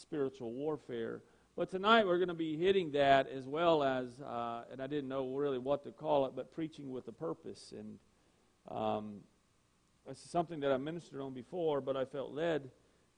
[0.00, 1.20] spiritual warfare.
[1.56, 5.08] But tonight we're going to be hitting that as well as, uh, and I didn't
[5.08, 7.74] know really what to call it, but preaching with a purpose.
[7.76, 7.98] And
[8.74, 9.16] um,
[10.08, 12.70] this is something that I ministered on before, but I felt led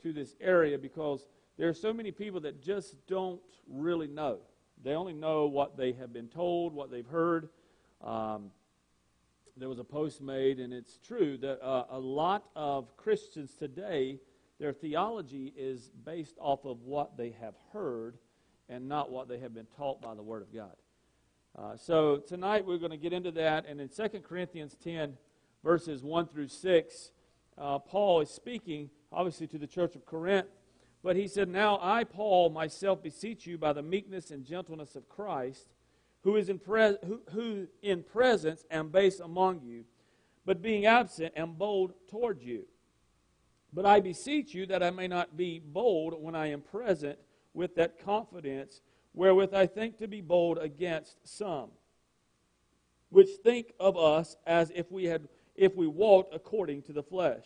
[0.02, 1.26] to this area because
[1.56, 4.38] there are so many people that just don't really know.
[4.82, 7.48] They only know what they have been told, what they've heard.
[8.02, 8.50] Um,
[9.56, 14.18] there was a post made, and it's true that uh, a lot of Christians today,
[14.62, 18.16] their theology is based off of what they have heard
[18.68, 20.76] and not what they have been taught by the Word of God.
[21.58, 25.14] Uh, so tonight we're going to get into that, and in 2 Corinthians 10,
[25.64, 27.10] verses 1 through 6,
[27.58, 30.46] uh, Paul is speaking, obviously, to the church of Corinth.
[31.02, 35.08] But he said, Now I, Paul, myself beseech you by the meekness and gentleness of
[35.08, 35.66] Christ,
[36.22, 39.86] who, is in who, who in presence am base among you,
[40.46, 42.66] but being absent am bold toward you.
[43.72, 47.18] But I beseech you that I may not be bold when I am present
[47.54, 48.80] with that confidence
[49.14, 51.70] wherewith I think to be bold against some,
[53.10, 57.44] which think of us as if we had if we walked according to the flesh.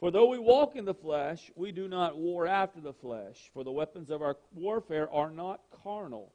[0.00, 3.50] For though we walk in the flesh, we do not war after the flesh.
[3.52, 6.32] For the weapons of our warfare are not carnal,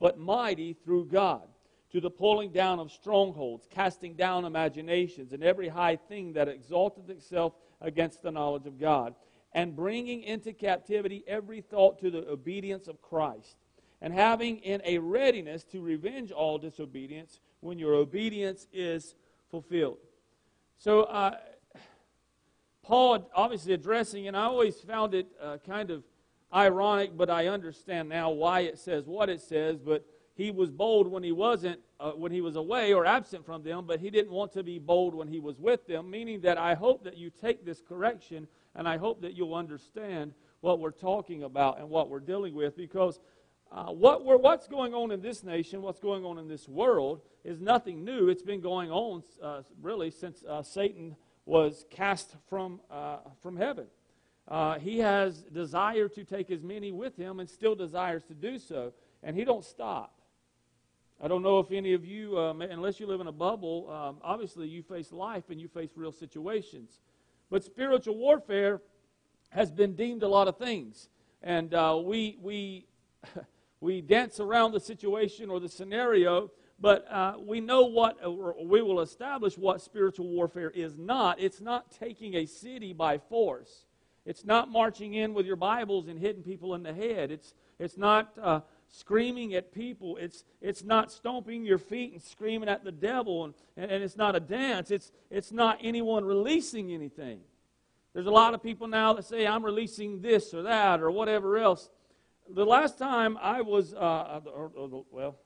[0.00, 1.42] but mighty through God,
[1.90, 7.10] to the pulling down of strongholds, casting down imaginations, and every high thing that exalteth
[7.10, 9.14] itself against the knowledge of God,
[9.52, 13.56] and bringing into captivity every thought to the obedience of Christ,
[14.00, 19.14] and having in a readiness to revenge all disobedience when your obedience is
[19.50, 19.98] fulfilled.
[20.78, 21.36] So, uh,
[22.82, 26.02] Paul obviously addressing, and I always found it uh, kind of
[26.52, 29.78] ironic, but I understand now why it says what it says.
[29.78, 33.62] But he was bold when he wasn't, uh, when he was away or absent from
[33.62, 36.58] them, but he didn't want to be bold when he was with them, meaning that
[36.58, 40.90] I hope that you take this correction and I hope that you'll understand what we're
[40.90, 43.20] talking about and what we're dealing with because
[43.70, 47.60] uh, what what's going on in this nation, what's going on in this world, is
[47.60, 48.28] nothing new.
[48.28, 51.16] It's been going on uh, really since uh, Satan
[51.46, 53.86] was cast from, uh, from heaven.
[54.48, 58.58] Uh, he has desire to take as many with him and still desires to do
[58.58, 60.21] so, and he don't stop.
[61.22, 64.16] I don't know if any of you, um, unless you live in a bubble, um,
[64.22, 67.00] obviously you face life and you face real situations.
[67.48, 68.80] But spiritual warfare
[69.50, 71.08] has been deemed a lot of things.
[71.40, 72.86] And uh, we, we,
[73.80, 76.50] we dance around the situation or the scenario
[76.82, 81.38] but uh, we know what, or we will establish what spiritual warfare is not.
[81.38, 83.86] It's not taking a city by force.
[84.26, 87.30] It's not marching in with your Bibles and hitting people in the head.
[87.30, 88.60] It's, it's not uh,
[88.92, 90.16] screaming at people.
[90.18, 93.46] It's, it's not stomping your feet and screaming at the devil.
[93.46, 94.90] And, and, and it's not a dance.
[94.92, 97.40] It's, it's not anyone releasing anything.
[98.12, 101.56] There's a lot of people now that say, I'm releasing this or that or whatever
[101.56, 101.88] else.
[102.48, 105.36] The last time I was, uh, or, or, well,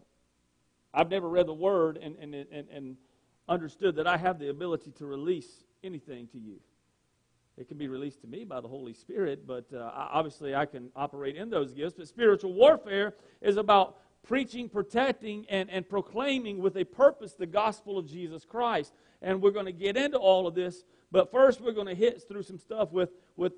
[0.93, 2.97] I've never read the Word and, and, and, and
[3.49, 6.59] understood that I have the ability to release anything to you.
[7.59, 10.91] It can be released to me by the Holy Spirit, but uh, obviously I can
[10.95, 11.95] operate in those gifts.
[11.97, 17.97] But spiritual warfare is about preaching, protecting, and, and proclaiming with a purpose the gospel
[17.97, 18.93] of Jesus Christ.
[19.23, 22.25] And we're going to get into all of this, but first we're going to hit
[22.29, 23.53] through some stuff with, with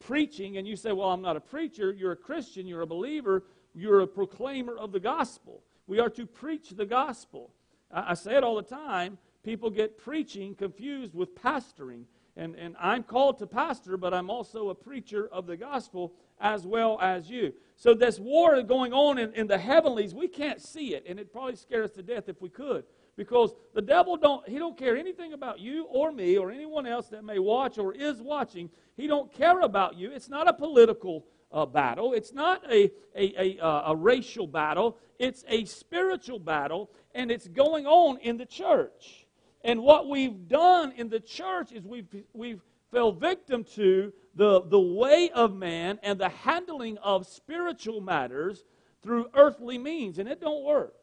[0.00, 0.56] preaching.
[0.56, 1.92] And you say, Well, I'm not a preacher.
[1.92, 2.66] You're a Christian.
[2.66, 3.44] You're a believer.
[3.74, 5.62] You're a proclaimer of the gospel.
[5.86, 7.52] We are to preach the gospel.
[7.90, 9.18] I, I say it all the time.
[9.44, 12.04] People get preaching confused with pastoring.
[12.36, 16.66] And, and I'm called to pastor, but I'm also a preacher of the gospel as
[16.66, 17.52] well as you.
[17.76, 21.32] So this war going on in, in the heavenlies, we can't see it, and it
[21.32, 22.84] probably scare us to death if we could.
[23.16, 27.06] Because the devil don't he don't care anything about you or me or anyone else
[27.10, 28.68] that may watch or is watching.
[28.96, 30.10] He don't care about you.
[30.10, 32.12] It's not a political uh, battle.
[32.12, 34.98] It's not a, a, a, uh, a racial battle.
[35.20, 39.23] It's a spiritual battle, and it's going on in the church.
[39.64, 42.60] And what we've done in the church is we've, we've
[42.92, 48.64] fell victim to the, the way of man and the handling of spiritual matters
[49.02, 50.94] through earthly means, and it don't work.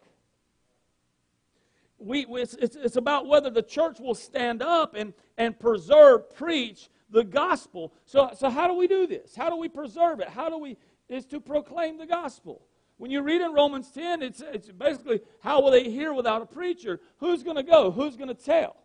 [1.97, 6.89] We, it's, it's, it's about whether the church will stand up and, and preserve, preach
[7.09, 7.93] the gospel.
[8.05, 9.35] So, so how do we do this?
[9.35, 10.29] How do we preserve it?
[10.29, 10.77] How do we,
[11.09, 12.61] is to proclaim the gospel.
[13.01, 16.45] When you read in Romans 10, it's, it's basically how will they hear without a
[16.45, 16.99] preacher?
[17.17, 17.89] Who's going to go?
[17.89, 18.75] Who's going to tell?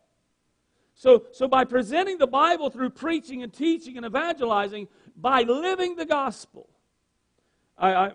[0.95, 6.07] So, so by presenting the Bible through preaching and teaching and evangelizing, by living the
[6.07, 6.71] gospel,
[7.77, 8.13] I, I,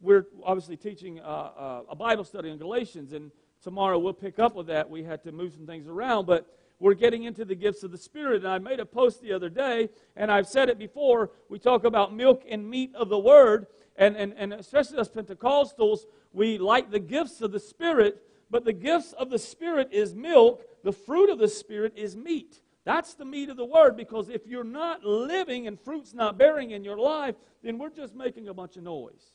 [0.00, 3.30] we're obviously teaching uh, uh, a Bible study in Galatians, and
[3.62, 4.90] tomorrow we'll pick up with that.
[4.90, 7.98] We had to move some things around, but we're getting into the gifts of the
[7.98, 8.38] Spirit.
[8.42, 11.30] And I made a post the other day, and I've said it before.
[11.48, 16.00] We talk about milk and meat of the Word, and, and, and especially us Pentecostals,
[16.32, 20.62] we like the gifts of the Spirit, but the gifts of the Spirit is milk,
[20.84, 22.60] the fruit of the Spirit is meat.
[22.84, 26.70] That's the meat of the word because if you're not living and fruit's not bearing
[26.70, 29.32] in your life, then we're just making a bunch of noise.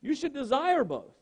[0.00, 1.14] You should desire both.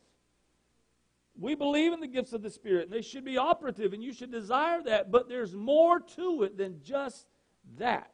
[1.38, 4.12] We believe in the gifts of the Spirit, and they should be operative, and you
[4.12, 7.26] should desire that, but there's more to it than just
[7.78, 8.12] that.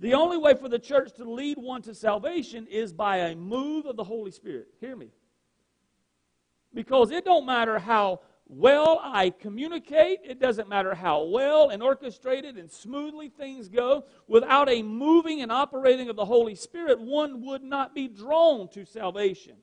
[0.00, 3.84] The only way for the church to lead one to salvation is by a move
[3.84, 4.68] of the Holy Spirit.
[4.80, 5.10] Hear me.
[6.72, 12.56] Because it don't matter how well I communicate, it doesn't matter how well and orchestrated
[12.56, 17.62] and smoothly things go, without a moving and operating of the Holy Spirit, one would
[17.62, 19.56] not be drawn to salvation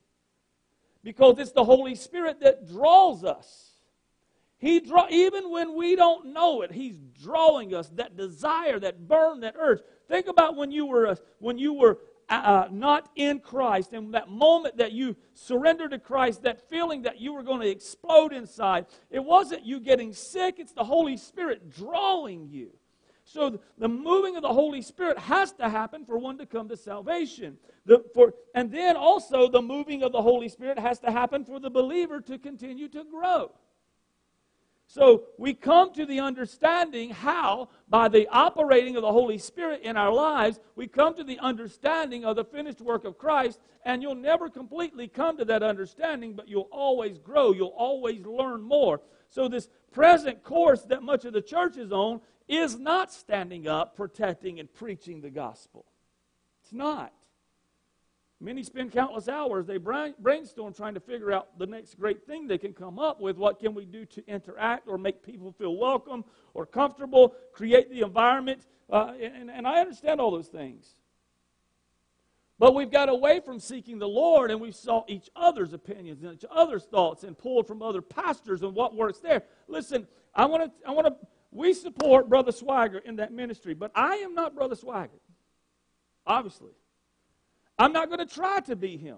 [1.04, 3.67] because it's the Holy Spirit that draws us.
[4.60, 7.90] He draw even when we don't know it, He's drawing us.
[7.90, 9.82] That desire, that burn, that urge.
[10.08, 12.00] Think about when you were when you were
[12.30, 17.04] uh, uh, not in Christ, and that moment that you surrendered to Christ, that feeling
[17.04, 18.88] that you were going to explode inside.
[19.12, 22.72] It wasn't you getting sick; it's the Holy Spirit drawing you.
[23.24, 26.78] So the moving of the Holy Spirit has to happen for one to come to
[26.78, 27.58] salvation.
[27.86, 31.60] The, for, and then also the moving of the Holy Spirit has to happen for
[31.60, 33.52] the believer to continue to grow.
[34.90, 39.98] So we come to the understanding how, by the operating of the Holy Spirit in
[39.98, 44.16] our lives, we come to the understanding of the finished work of Christ, and you'll
[44.16, 49.02] never completely come to that understanding, but you'll always grow, you'll always learn more.
[49.30, 53.98] So, this present course that much of the church is on is not standing up,
[53.98, 55.86] protecting, and preaching the gospel.
[56.64, 57.12] It's not.
[58.40, 62.60] Many spend countless hours, they brainstorm trying to figure out the next great thing they
[62.60, 63.36] can come up with.
[63.36, 66.24] What can we do to interact or make people feel welcome
[66.54, 68.68] or comfortable, create the environment?
[68.92, 70.88] Uh, and, and I understand all those things.
[72.60, 76.34] But we've got away from seeking the Lord and we saw each other's opinions and
[76.34, 79.44] each other's thoughts and pulled from other pastors and what works there.
[79.68, 81.16] Listen, I want to I want to
[81.52, 85.22] we support Brother Swaggart in that ministry, but I am not Brother Swaggart.
[86.26, 86.72] Obviously.
[87.80, 89.18] I'm not going to try to be him.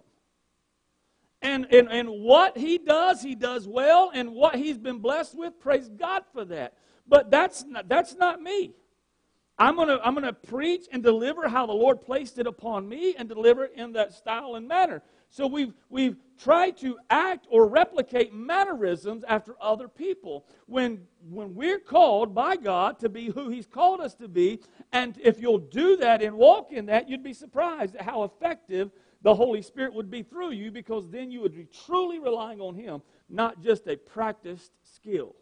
[1.41, 5.59] And, and, and what he does, he does well, and what he's been blessed with,
[5.59, 6.73] praise God for that.
[7.07, 8.73] But that's not, that's not me.
[9.57, 12.87] I'm going to I'm going to preach and deliver how the Lord placed it upon
[12.87, 15.01] me and deliver it in that style and manner.
[15.29, 20.45] So we've, we've tried to act or replicate mannerisms after other people.
[20.65, 24.59] When, when we're called by God to be who He's called us to be,
[24.91, 28.91] and if you'll do that and walk in that, you'd be surprised at how effective
[29.21, 32.73] the Holy Spirit would be through you because then you would be truly relying on
[32.73, 35.35] Him, not just a practiced skill.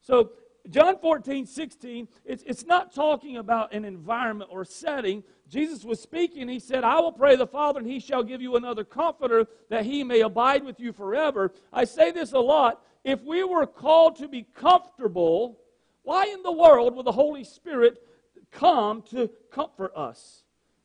[0.00, 0.30] So
[0.70, 5.22] John 14, 16, it's, it's not talking about an environment or setting.
[5.48, 6.48] Jesus was speaking.
[6.48, 9.84] He said, I will pray the Father, and he shall give you another comforter that
[9.84, 11.52] he may abide with you forever.
[11.72, 12.82] I say this a lot.
[13.04, 15.60] If we were called to be comfortable,
[16.02, 18.02] why in the world would the Holy Spirit
[18.50, 20.42] come to comfort us?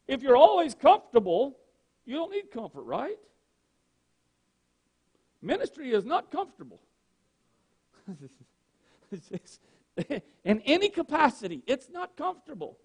[0.08, 1.58] If you're always comfortable,
[2.06, 3.18] you don't need comfort, right?
[5.42, 6.82] Ministry is not comfortable.
[10.44, 11.64] in any capacity.
[11.68, 12.78] It's not comfortable.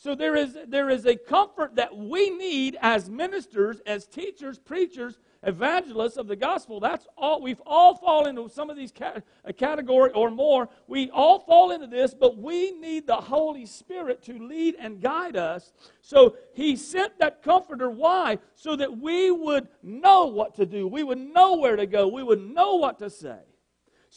[0.00, 5.18] So there is, there is a comfort that we need as ministers, as teachers, preachers,
[5.42, 6.78] evangelists of the gospel.
[6.78, 7.42] That's all.
[7.42, 10.68] We've all fallen into some of these cat, a category or more.
[10.86, 15.34] We all fall into this, but we need the Holy Spirit to lead and guide
[15.34, 15.72] us.
[16.00, 17.90] So He sent that comforter.
[17.90, 18.38] Why?
[18.54, 20.86] So that we would know what to do.
[20.86, 22.06] We would know where to go.
[22.06, 23.47] We would know what to say.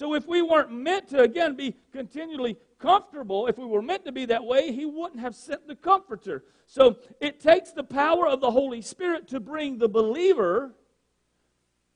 [0.02, 4.12] So if we weren't meant to, again, be continually comfortable, if we were meant to
[4.12, 6.44] be that way, he wouldn't have sent the Comforter.
[6.66, 10.74] So it takes the power of the Holy Spirit to bring the believer,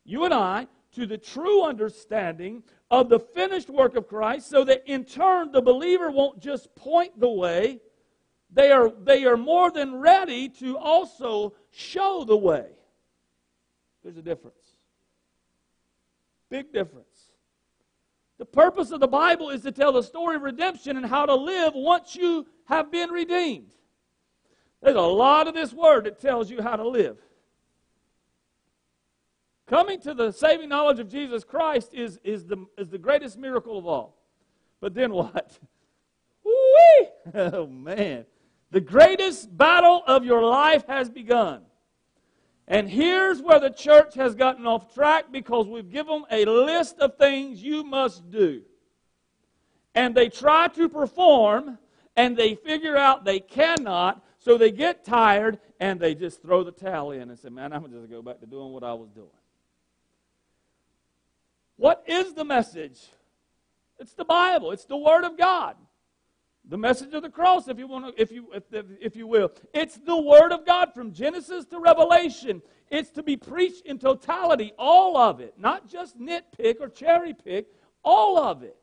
[0.04, 4.84] you and I, to the true understanding of the finished work of Christ, so that
[4.86, 7.80] in turn the believer won't just point the way,
[8.52, 12.68] they are, they are more than ready to also show the way.
[14.04, 14.76] There's a difference.
[16.52, 17.15] Big difference.
[18.38, 21.36] The purpose of the Bible is to tell the story of redemption and how to
[21.36, 23.72] live once you have been redeemed.
[24.82, 27.18] There's a lot of this word that tells you how to live.
[29.68, 33.78] Coming to the saving knowledge of Jesus Christ is, is, the, is the greatest miracle
[33.78, 34.18] of all.
[34.80, 35.58] But then what?
[36.44, 37.10] Woo-wee!
[37.34, 38.26] Oh, man.
[38.70, 41.64] The greatest battle of your life has begun.
[42.68, 46.98] And here's where the church has gotten off track because we've given them a list
[47.00, 48.64] of things you must do.
[49.94, 51.78] and they try to perform
[52.18, 56.72] and they figure out they cannot, so they get tired and they just throw the
[56.72, 58.94] towel in and say, Man, I'm just going to go back to doing what I
[58.94, 59.28] was doing.
[61.78, 63.00] What is the message?
[64.00, 65.76] It's the Bible, it's the Word of God.
[66.68, 68.64] The message of the cross, if you want to, if you if,
[69.00, 69.52] if you will.
[69.74, 72.62] It's the Word of God from Genesis to Revelation.
[72.90, 77.68] It's to be preached in totality, all of it, not just nitpick or cherry pick,
[78.04, 78.78] all of it.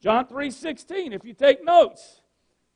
[0.00, 2.20] John 3:16, if you take notes.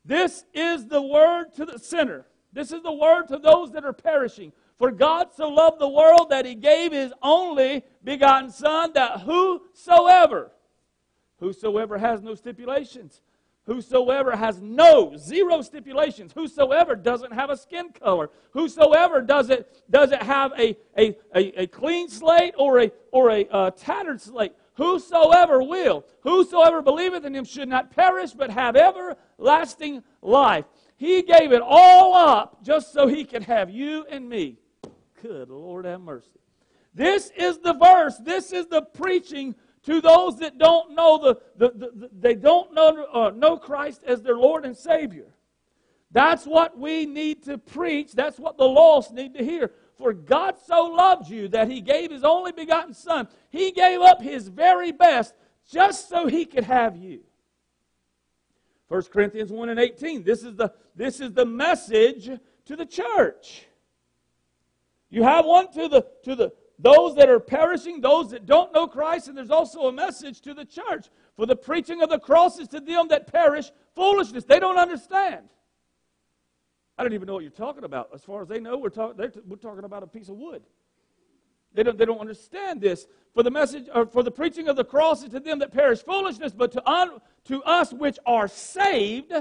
[0.05, 2.25] This is the word to the sinner.
[2.51, 4.53] This is the word to those that are perishing.
[4.79, 10.53] For God so loved the world that he gave his only begotten Son, that whosoever,
[11.41, 13.21] whosoever has no stipulations,
[13.69, 20.53] whosoever has no, zero stipulations, whosoever doesn't have a skin color, whosoever doesn't, doesn't have
[20.59, 26.03] a, a, a, a clean slate or a, or a uh, tattered slate, whosoever will,
[26.23, 30.65] whosoever believeth in him should not perish but have everlasting life.
[30.97, 34.57] He gave it all up just so he could have you and me.
[35.21, 36.31] Good Lord have mercy.
[36.95, 38.17] This is the verse.
[38.17, 39.55] This is the preaching
[39.89, 44.03] to those that don't know the, the, the, the they don't know, uh, know Christ
[44.07, 45.35] as their Lord and Savior.
[46.11, 48.13] That's what we need to preach.
[48.13, 49.73] That's what the lost need to hear.
[49.97, 53.29] For God so loved you that he gave his only begotten Son.
[53.49, 55.33] He gave up his very best
[55.71, 57.21] just so he could have you.
[58.89, 60.23] 1 Corinthians 1 and 18.
[60.23, 62.31] This is the, this is the message
[62.67, 63.65] to the church.
[65.09, 68.87] You have one to the, to the those that are perishing, those that don't know
[68.87, 71.07] Christ, and there's also a message to the church.
[71.37, 74.45] For the preaching of the cross is to them that perish foolishness.
[74.45, 75.49] They don't understand.
[76.97, 78.11] I don't even know what you're talking about.
[78.15, 79.17] As far as they know, we're, talk,
[79.47, 80.63] we're talking about a piece of wood.
[81.75, 83.07] They don't, they don't understand this.
[83.35, 86.03] For the message, or for the preaching of the cross is to them that perish
[86.03, 89.33] foolishness, but to, un, to us which are saved,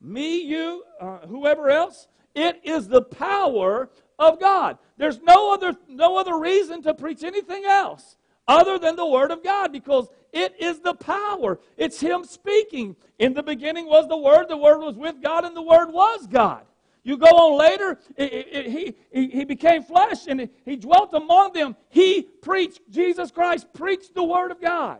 [0.00, 4.78] me, you, uh, whoever else, it is the power of God.
[4.96, 8.16] There's no other, no other reason to preach anything else
[8.46, 11.60] other than the Word of God because it is the power.
[11.76, 12.96] It's Him speaking.
[13.18, 16.26] In the beginning was the Word, the Word was with God, and the Word was
[16.26, 16.62] God.
[17.04, 21.52] You go on later, it, it, it, he, he became flesh and he dwelt among
[21.52, 21.76] them.
[21.88, 24.98] He preached, Jesus Christ preached the Word of God.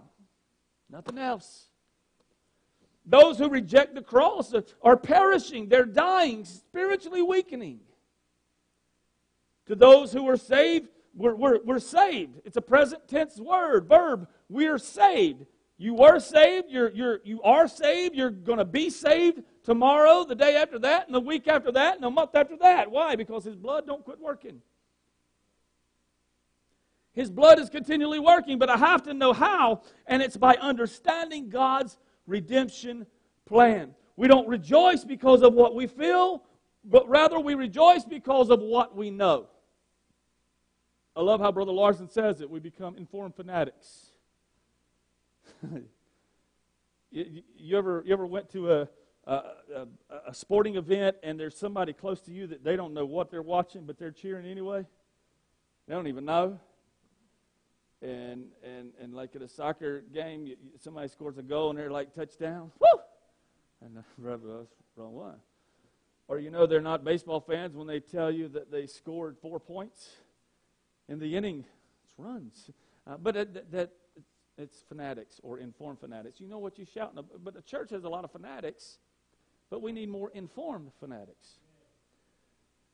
[0.88, 1.67] Nothing else.
[3.08, 7.80] Those who reject the cross are perishing, they're dying, spiritually weakening.
[9.66, 12.40] To those who are saved, we're, we're, we're saved.
[12.44, 14.28] It's a present tense word, verb.
[14.50, 15.46] We're saved.
[15.78, 16.66] You were saved.
[16.68, 18.14] You're, you're, you are saved.
[18.14, 21.94] You're going to be saved tomorrow, the day after that, and the week after that,
[21.94, 22.90] and the month after that.
[22.90, 23.16] Why?
[23.16, 24.60] Because His blood don't quit working.
[27.14, 31.48] His blood is continually working, but I have to know how, and it's by understanding
[31.48, 31.96] God's
[32.28, 33.06] redemption
[33.46, 33.94] plan.
[34.16, 36.44] We don't rejoice because of what we feel,
[36.84, 39.48] but rather we rejoice because of what we know.
[41.16, 42.48] I love how Brother Larson says it.
[42.48, 44.12] We become informed fanatics.
[47.10, 48.88] you, you, ever, you ever went to a,
[49.24, 49.42] a,
[50.28, 53.42] a, sporting event and there's somebody close to you that they don't know what they're
[53.42, 54.86] watching, but they're cheering anyway?
[55.88, 56.60] They don't even know.
[58.00, 61.90] And, and, and like at a soccer game, you, somebody scores a goal and they're
[61.90, 62.70] like, touchdown.
[62.78, 63.00] Woo!
[63.84, 65.36] And the brother, wrong one.
[66.28, 69.58] Or you know they're not baseball fans when they tell you that they scored four
[69.58, 70.10] points
[71.08, 71.64] in the inning,
[72.04, 72.70] it's runs.
[73.06, 73.90] Uh, but it, that, that,
[74.58, 76.40] it's fanatics or informed fanatics.
[76.40, 78.98] You know what you shout, but the church has a lot of fanatics,
[79.70, 81.48] but we need more informed fanatics.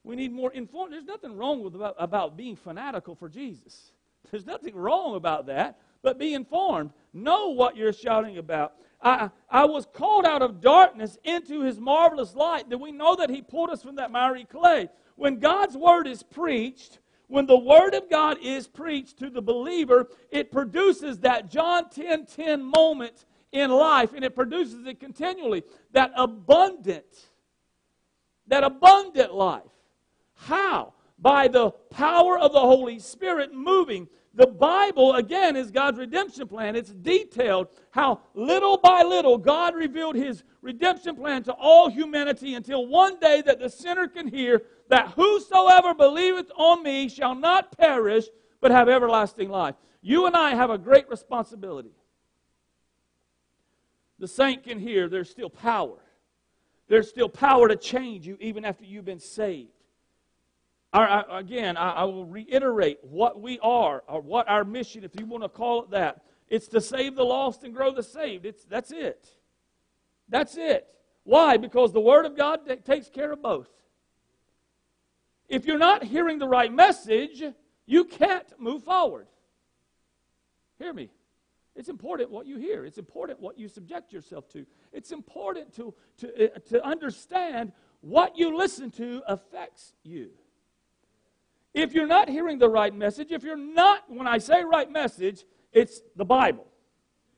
[0.05, 0.93] We need more informed.
[0.93, 3.93] There's nothing wrong with about, about being fanatical for Jesus.
[4.31, 6.91] There's nothing wrong about that, but be informed.
[7.13, 8.75] Know what you're shouting about.
[9.03, 13.31] I, I was called out of darkness into his marvelous light, that we know that
[13.31, 14.89] he pulled us from that miry clay.
[15.17, 20.09] When God's word is preached, when the Word of God is preached to the believer,
[20.31, 25.63] it produces that John 10 10 moment in life, and it produces it continually.
[25.93, 27.31] That abundant,
[28.49, 29.63] that abundant life.
[30.35, 30.93] How?
[31.25, 34.09] By the power of the Holy Spirit moving.
[34.35, 36.77] The Bible, again, is God's redemption plan.
[36.77, 42.87] It's detailed how little by little God revealed his redemption plan to all humanity until
[42.87, 48.27] one day that the sinner can hear that whosoever believeth on me shall not perish,
[48.61, 49.77] but have everlasting life.
[50.03, 51.95] You and I have a great responsibility.
[54.19, 56.05] The saint can hear there's still power.
[56.87, 59.71] There's still power to change you even after you've been saved.
[60.95, 65.27] Our, again, I, I will reiterate what we are, or what our mission, if you
[65.27, 66.23] want to call it that.
[66.49, 68.47] It's to save the lost and grow the saved.
[68.47, 69.27] It's, that's it.
[70.29, 70.87] That's it.
[71.25, 71.57] Why?
[71.57, 73.69] Because the Word of God takes care of both.
[75.49, 77.43] If you're not hearing the right message,
[77.87, 79.27] you can't move forward.
[80.79, 81.11] Hear me.
[81.75, 82.85] It's important what you hear.
[82.85, 84.65] It's important what you subject yourself to.
[84.93, 90.31] It's important to, to, uh, to understand what you listen to affects you.
[91.75, 95.45] If you're not hearing the right message, if you're not, when I say right message,
[95.73, 96.69] it's the Bible.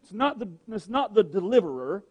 [0.02, 2.04] It's not the, it's not the deliverer.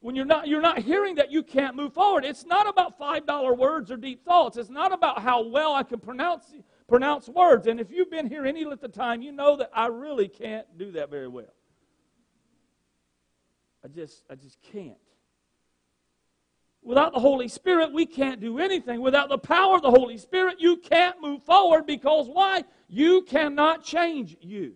[0.00, 2.24] When you're not, you're not hearing that you can't move forward.
[2.24, 4.56] It's not about $5 words or deep thoughts.
[4.56, 6.52] It's not about how well I can pronounce,
[6.88, 7.66] pronounce words.
[7.66, 10.66] And if you've been here any length of time, you know that I really can't
[10.78, 11.54] do that very well.
[13.84, 14.96] I just, I just can't.
[16.84, 19.00] Without the Holy Spirit, we can't do anything.
[19.00, 22.62] Without the power of the Holy Spirit, you can't move forward because why?
[22.88, 24.74] You cannot change you.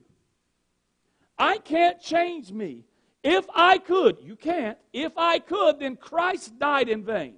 [1.38, 2.84] I can't change me.
[3.22, 4.78] If I could, you can't.
[4.92, 7.34] If I could, then Christ died in vain.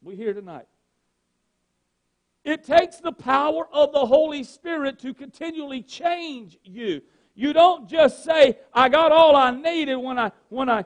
[0.00, 0.68] We hear tonight.
[2.44, 7.02] It takes the power of the Holy Spirit to continually change you.
[7.34, 10.84] You don't just say, I got all I needed when I, when I,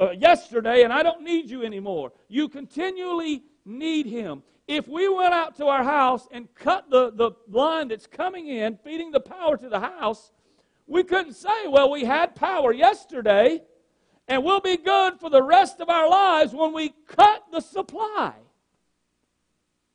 [0.00, 2.12] uh, yesterday and I don't need you anymore.
[2.28, 4.42] You continually need Him.
[4.66, 8.76] If we went out to our house and cut the, the line that's coming in,
[8.84, 10.32] feeding the power to the house,
[10.86, 13.62] we couldn't say, well, we had power yesterday
[14.28, 18.34] and we'll be good for the rest of our lives when we cut the supply.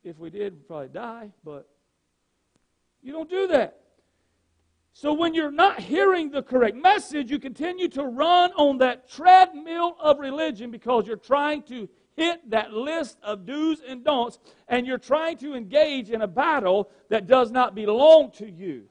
[0.02, 1.68] If we did, we'd probably die, but
[3.00, 3.80] you don't do that.
[4.96, 9.96] So when you're not hearing the correct message, you continue to run on that treadmill
[9.98, 14.98] of religion because you're trying to hit that list of do's and don'ts and you're
[14.98, 18.84] trying to engage in a battle that does not belong to you.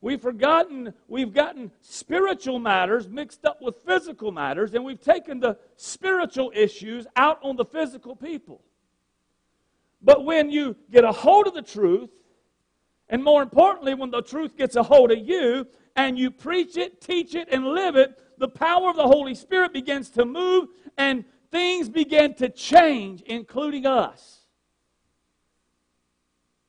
[0.00, 5.56] We've forgotten, we've gotten spiritual matters mixed up with physical matters, and we've taken the
[5.76, 8.62] spiritual issues out on the physical people.
[10.02, 12.10] But when you get a hold of the truth,
[13.08, 17.00] and more importantly, when the truth gets a hold of you and you preach it,
[17.00, 21.24] teach it, and live it, the power of the Holy Spirit begins to move and
[21.50, 24.40] things begin to change, including us.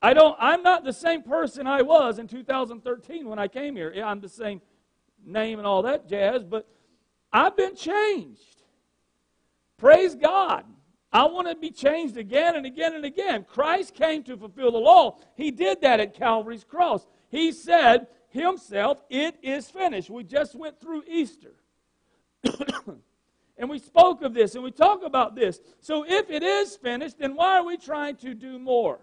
[0.02, 3.91] I don't, I'm not the same person I was in 2013 when I came here.
[4.06, 4.62] I'm the same
[5.26, 6.67] name and all that jazz, but
[7.34, 8.62] I've been changed.
[9.78, 10.65] Praise God.
[11.15, 13.45] I want to be changed again and again and again.
[13.49, 15.17] Christ came to fulfill the law.
[15.38, 17.08] He did that at Calvary's cross.
[17.30, 20.10] He said himself, It is finished.
[20.10, 21.54] We just went through Easter.
[23.58, 25.62] and we spoke of this and we talk about this.
[25.80, 28.99] So if it is finished, then why are we trying to do more?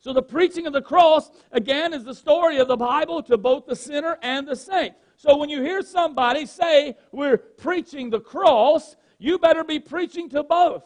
[0.00, 3.64] So the preaching of the cross, again, is the story of the Bible to both
[3.64, 4.96] the sinner and the saint.
[5.16, 10.42] So when you hear somebody say, We're preaching the cross, you better be preaching to
[10.42, 10.84] both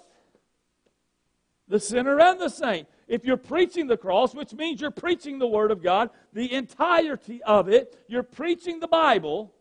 [1.70, 2.88] the sinner and the saint.
[3.06, 7.42] If you're preaching the cross, which means you're preaching the Word of God, the entirety
[7.44, 9.54] of it, you're preaching the Bible.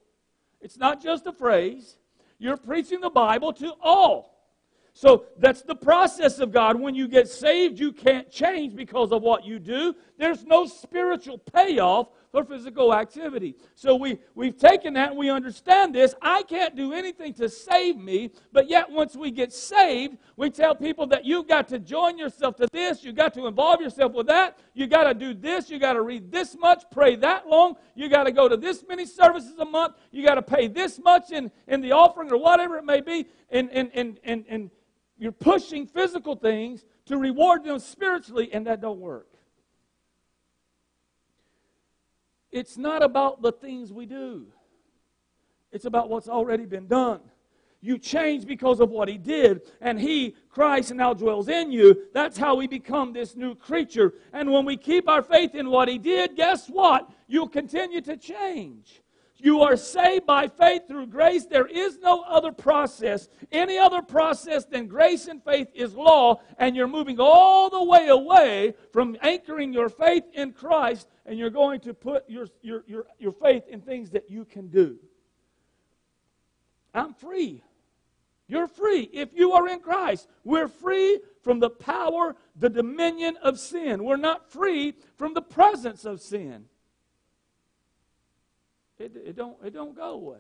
[0.60, 1.98] It's not just a phrase.
[2.40, 4.40] You're preaching the Bible to all.
[4.94, 6.80] So that's the process of God.
[6.80, 9.96] When you get saved, you can't change because of what you do.
[10.18, 13.56] There's no spiritual payoff for physical activity.
[13.76, 16.14] So we, we've taken that and we understand this.
[16.22, 20.76] I can't do anything to save me, but yet once we get saved, we tell
[20.76, 24.28] people that you've got to join yourself to this, you've got to involve yourself with
[24.28, 27.76] that, you've got to do this, you've got to read this much, pray that long,
[27.96, 31.00] you've got to go to this many services a month, you've got to pay this
[31.00, 34.72] much in, in the offering or whatever it may be, and, and, and, and, and
[35.18, 39.28] you're pushing physical things to reward them spiritually, and that don't work.
[42.52, 44.48] It's not about the things we do,
[45.72, 47.22] it's about what's already been done.
[47.82, 52.08] You change because of what He did, and He, Christ, now dwells in you.
[52.14, 54.16] That's how we become this new creature.
[54.34, 57.10] And when we keep our faith in what He did, guess what?
[57.28, 59.02] You'll continue to change.
[59.42, 61.46] You are saved by faith through grace.
[61.46, 63.30] There is no other process.
[63.52, 68.10] Any other process than grace and faith is law, and you're moving all the way
[68.10, 73.06] away from anchoring your faith in Christ, and you're going to put your, your, your,
[73.18, 75.00] your faith in things that you can do.
[76.94, 77.64] I'm free.
[78.48, 79.10] You're free.
[79.14, 84.04] If you are in Christ, we're free from the power, the dominion of sin.
[84.04, 86.66] We're not free from the presence of sin.
[89.00, 90.40] It, it, don't, it don't go away.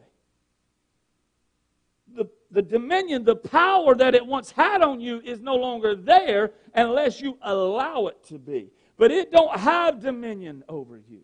[2.15, 6.51] The, the dominion, the power that it once had on you is no longer there
[6.73, 8.71] unless you allow it to be.
[8.97, 11.21] but it don't have dominion over you.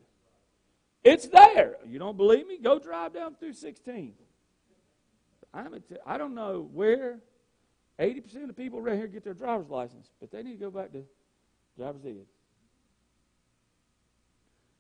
[1.04, 1.76] It's there.
[1.86, 2.58] You don't believe me?
[2.58, 4.14] Go drive down through 16.
[5.54, 7.20] I'm t- I don't know where
[8.00, 10.72] 80% of the people around here get their driver's license, but they need to go
[10.72, 11.04] back to
[11.78, 12.26] driver's ed.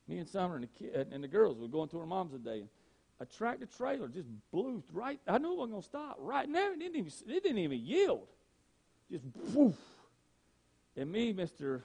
[0.07, 2.59] Me and Summer and the, kid, and the girls were going to our mom's today.
[2.59, 2.69] And
[3.19, 5.19] a tractor trailer just blew right.
[5.27, 6.17] I knew it wasn't going to stop.
[6.19, 8.27] Right now, it didn't even, it didn't even yield.
[9.09, 9.75] Just poof.
[10.97, 11.81] And me, Mr.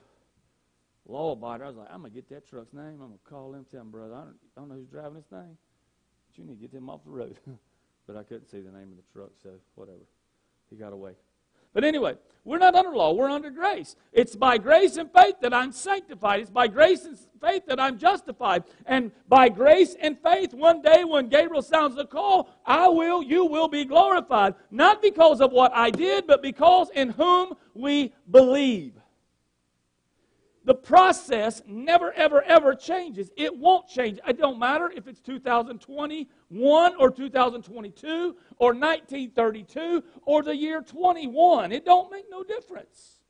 [1.07, 3.01] Lawbiter, I was like, I'm going to get that truck's name.
[3.01, 5.15] I'm going to call him, tell him, brother, I don't, I don't know who's driving
[5.15, 5.57] this thing,
[6.29, 7.37] but you need to get them off the road.
[8.07, 9.99] but I couldn't see the name of the truck, so whatever.
[10.69, 11.13] He got away.
[11.73, 13.97] But anyway, we're not under law, we're under grace.
[14.13, 16.41] It's by grace and faith that I'm sanctified.
[16.41, 18.65] It's by grace and faith that I'm justified.
[18.87, 23.45] And by grace and faith, one day when Gabriel sounds the call, I will, you
[23.45, 24.55] will be glorified.
[24.71, 29.00] Not because of what I did, but because in whom we believe.
[30.65, 33.31] The process never, ever, ever changes.
[33.37, 34.19] It won't change.
[34.27, 41.73] It don't matter if it's 2021 or 2022 or 1932 or the year 21.
[41.73, 43.21] It don't make no difference.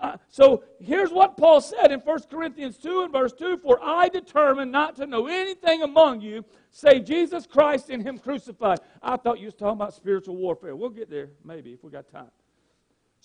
[0.00, 4.08] Uh, so here's what Paul said in 1 Corinthians 2 and verse 2 For I
[4.08, 8.80] determined not to know anything among you save Jesus Christ and Him crucified.
[9.02, 10.74] I thought you was talking about spiritual warfare.
[10.76, 12.30] We'll get there maybe if we got time.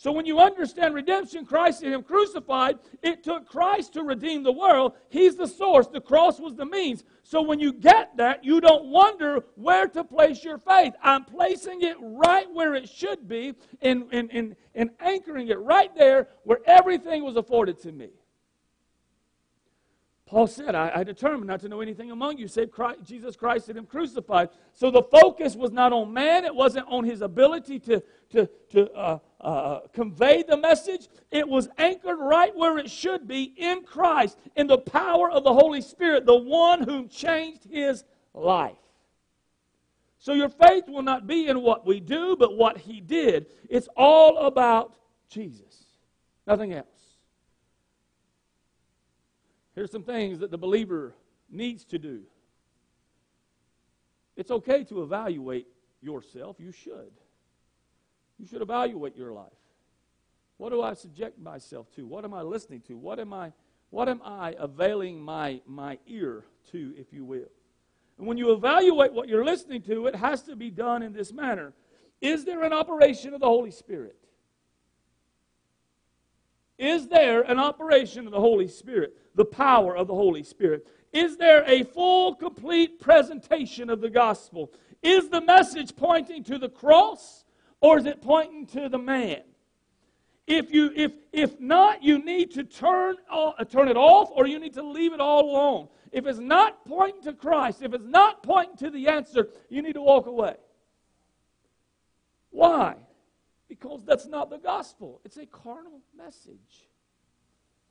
[0.02, 4.52] So when you understand redemption, Christ and Him crucified, it took Christ to redeem the
[4.52, 4.94] world.
[5.10, 5.88] He's the source.
[5.88, 7.04] The cross was the means.
[7.24, 10.94] So when you get that, you don't wonder where to place your faith.
[11.04, 15.94] I'm placing it right where it should be and, and, and, and anchoring it right
[15.98, 18.08] there where everything was afforded to me.
[20.30, 23.68] Paul said, I, I, determined not to know anything among you save Christ, Jesus Christ
[23.68, 24.50] and Him crucified.
[24.74, 28.92] So the focus was not on man, it wasn't on his ability to, to, to
[28.92, 31.08] uh, uh, convey the message.
[31.32, 35.54] It was anchored right where it should be in Christ, in the power of the
[35.54, 38.04] Holy Spirit, the one whom changed his
[38.36, 38.78] life.
[40.20, 43.48] So your faith will not be in what we do, but what He did.
[43.68, 44.94] It's all about
[45.30, 45.86] Jesus,
[46.46, 46.99] nothing else.
[49.80, 51.16] Here's some things that the believer
[51.50, 52.24] needs to do.
[54.36, 55.68] It's okay to evaluate
[56.02, 56.58] yourself.
[56.60, 57.14] You should.
[58.38, 59.54] You should evaluate your life.
[60.58, 62.06] What do I subject myself to?
[62.06, 62.98] What am I listening to?
[62.98, 63.54] What am I,
[63.90, 67.48] what am I availing my, my ear to, if you will?
[68.18, 71.32] And when you evaluate what you're listening to, it has to be done in this
[71.32, 71.72] manner.
[72.20, 74.18] Is there an operation of the Holy Spirit?
[76.78, 79.14] Is there an operation of the Holy Spirit?
[79.40, 80.86] The power of the Holy Spirit?
[81.14, 84.70] Is there a full, complete presentation of the gospel?
[85.02, 87.46] Is the message pointing to the cross
[87.80, 89.44] or is it pointing to the man?
[90.46, 94.60] If, you, if, if not, you need to turn, uh, turn it off or you
[94.60, 95.88] need to leave it all alone.
[96.12, 99.94] If it's not pointing to Christ, if it's not pointing to the answer, you need
[99.94, 100.58] to walk away.
[102.50, 102.96] Why?
[103.70, 105.22] Because that's not the gospel.
[105.24, 106.89] It's a carnal message.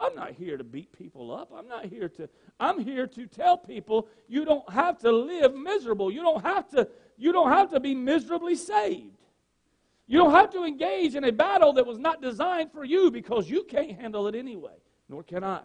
[0.00, 1.50] I'm not here to beat people up.
[1.54, 2.28] I'm not here to
[2.60, 6.10] I'm here to tell people you don't have to live miserable.
[6.10, 9.16] You don't have to you don't have to be miserably saved.
[10.06, 13.50] You don't have to engage in a battle that was not designed for you because
[13.50, 14.76] you can't handle it anyway,
[15.08, 15.60] nor can I.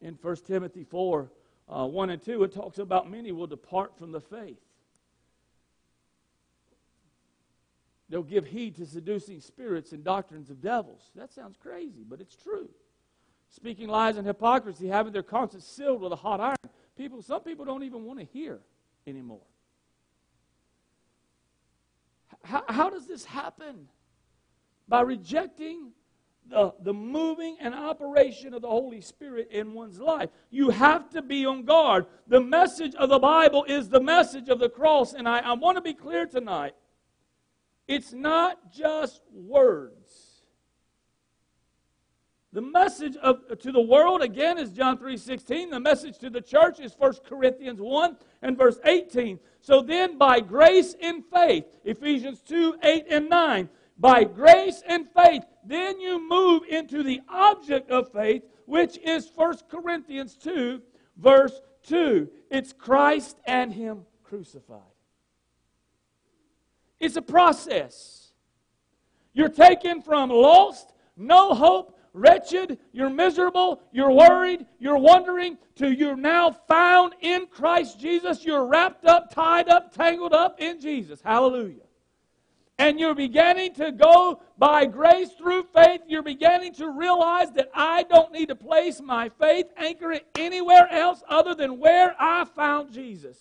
[0.00, 1.30] In 1 Timothy 4
[1.68, 4.58] uh, 1 and 2, it talks about many will depart from the faith.
[8.12, 11.10] They'll give heed to seducing spirits and doctrines of devils.
[11.16, 12.68] That sounds crazy, but it's true.
[13.48, 16.56] Speaking lies and hypocrisy, having their conscience sealed with a hot iron.
[16.94, 18.58] People, some people don't even want to hear
[19.06, 19.46] anymore.
[22.44, 23.88] How, how does this happen?
[24.86, 25.92] By rejecting
[26.50, 30.28] the, the moving and operation of the Holy Spirit in one's life.
[30.50, 32.04] You have to be on guard.
[32.26, 35.14] The message of the Bible is the message of the cross.
[35.14, 36.74] And I, I want to be clear tonight
[37.88, 40.32] it's not just words.
[42.52, 45.70] The message of, to the world, again, is John 3.16.
[45.70, 49.38] The message to the church is 1 Corinthians 1 and verse 18.
[49.62, 53.68] So then, by grace and faith, Ephesians 2, 8 and 9,
[53.98, 59.56] by grace and faith, then you move into the object of faith, which is 1
[59.70, 60.82] Corinthians 2,
[61.16, 62.28] verse 2.
[62.50, 64.91] It's Christ and Him crucified.
[67.02, 68.32] It's a process.
[69.34, 76.16] You're taken from lost, no hope, wretched, you're miserable, you're worried, you're wondering, to you're
[76.16, 78.44] now found in Christ Jesus.
[78.44, 81.20] You're wrapped up, tied up, tangled up in Jesus.
[81.20, 81.82] Hallelujah.
[82.78, 88.02] and you're beginning to go by grace through faith, you're beginning to realize that I
[88.04, 92.92] don't need to place my faith, anchor it anywhere else other than where I found
[92.92, 93.38] Jesus.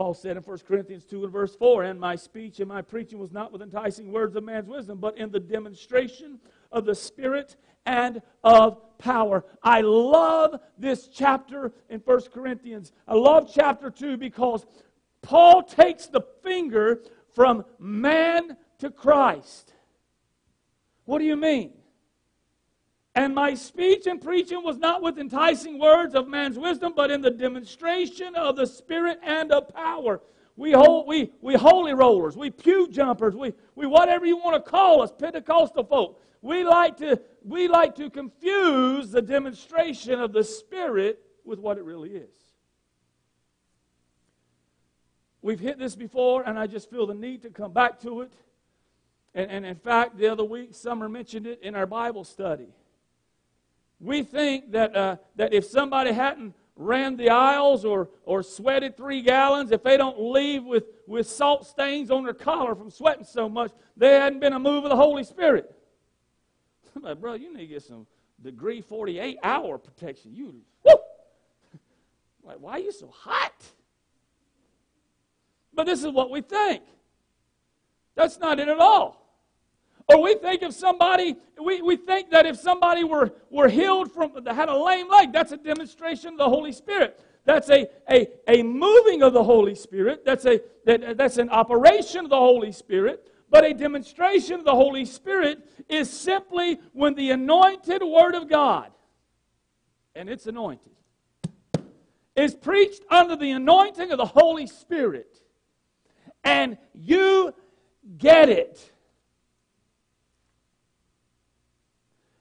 [0.00, 3.18] Paul said in 1 Corinthians 2 and verse 4, And my speech and my preaching
[3.18, 6.40] was not with enticing words of man's wisdom, but in the demonstration
[6.72, 9.44] of the Spirit and of power.
[9.62, 12.92] I love this chapter in 1 Corinthians.
[13.06, 14.64] I love chapter 2 because
[15.20, 17.02] Paul takes the finger
[17.34, 19.74] from man to Christ.
[21.04, 21.74] What do you mean?
[23.14, 27.20] And my speech and preaching was not with enticing words of man's wisdom, but in
[27.20, 30.20] the demonstration of the Spirit and of power.
[30.56, 34.70] We, hold, we, we holy rollers, we pew jumpers, we, we whatever you want to
[34.70, 36.22] call us, Pentecostal folk.
[36.42, 41.84] We like, to, we like to confuse the demonstration of the Spirit with what it
[41.84, 42.30] really is.
[45.42, 48.32] We've hit this before, and I just feel the need to come back to it.
[49.34, 52.68] And, and in fact, the other week, Summer mentioned it in our Bible study.
[54.00, 59.20] We think that, uh, that if somebody hadn't ran the aisles or, or sweated three
[59.20, 63.48] gallons, if they don't leave with, with salt stains on their collar from sweating so
[63.48, 65.70] much, they hadn't been a move of the Holy Spirit.
[66.96, 68.06] I'm like, bro, you need to get some
[68.42, 70.34] degree 48 hour protection.
[70.34, 70.94] You, whoo!
[72.42, 73.62] Like, why are you so hot?
[75.74, 76.82] But this is what we think.
[78.14, 79.19] That's not it at all.
[80.10, 84.32] Or we think if somebody, we, we think that if somebody were, were healed from,
[84.44, 87.20] had a lame leg, that's a demonstration of the Holy Spirit.
[87.44, 90.24] That's a, a, a moving of the Holy Spirit.
[90.24, 93.32] That's, a, that, that's an operation of the Holy Spirit.
[93.50, 98.90] But a demonstration of the Holy Spirit is simply when the anointed Word of God,
[100.14, 100.92] and it's anointed,
[102.36, 105.40] is preached under the anointing of the Holy Spirit
[106.44, 107.54] and you
[108.18, 108.92] get it.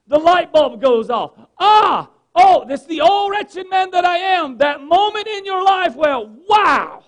[0.10, 1.34] The light bulb goes off.
[1.60, 4.58] Ah, oh, this the old wretched man that I am.
[4.58, 7.04] That moment in your life well, wow.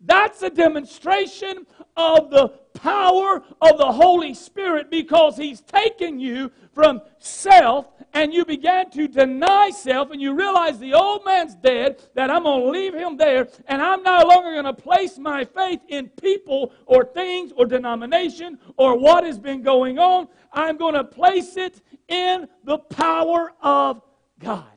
[0.00, 1.66] That's a demonstration
[1.96, 8.44] of the power of the Holy Spirit because He's taken you from self and you
[8.44, 12.68] began to deny self and you realize the old man's dead, that I'm going to
[12.68, 17.04] leave him there, and I'm no longer going to place my faith in people or
[17.04, 20.28] things or denomination or what has been going on.
[20.52, 24.02] I'm going to place it in the power of
[24.38, 24.71] God.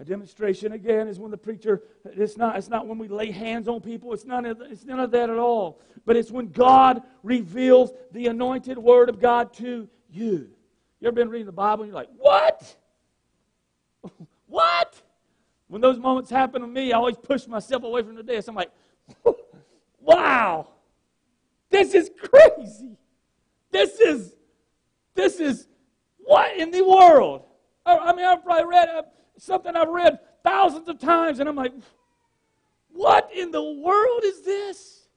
[0.00, 3.66] A demonstration again is when the preacher, it's not, it's not when we lay hands
[3.66, 5.80] on people, it's none, of, it's none of that at all.
[6.06, 10.50] But it's when God reveals the anointed word of God to you.
[11.00, 12.76] You ever been reading the Bible and you're like, what?
[14.46, 15.02] what?
[15.66, 18.48] When those moments happen to me, I always push myself away from the desk.
[18.48, 18.70] I'm like,
[20.00, 20.68] wow,
[21.70, 22.96] this is crazy.
[23.72, 24.34] This is,
[25.14, 25.66] this is,
[26.18, 27.42] what in the world?
[27.84, 28.88] I, mean, I've probably read
[29.38, 31.72] something I've read thousands of times, and I'm like,
[32.90, 35.08] what in the world is this?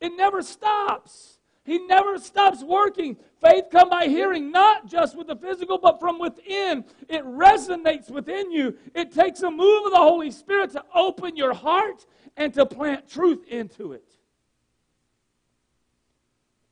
[0.00, 1.38] It never stops.
[1.64, 3.16] He never stops working.
[3.40, 6.84] Faith come by hearing, not just with the physical, but from within.
[7.08, 8.76] It resonates within you.
[8.94, 12.04] It takes a move of the Holy Spirit to open your heart
[12.36, 14.04] and to plant truth into it.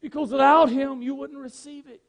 [0.03, 2.03] Because without Him, you wouldn't receive it.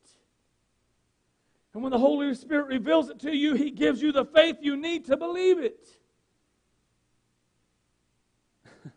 [1.73, 4.77] And when the Holy Spirit reveals it to you, He gives you the faith you
[4.77, 5.87] need to believe it.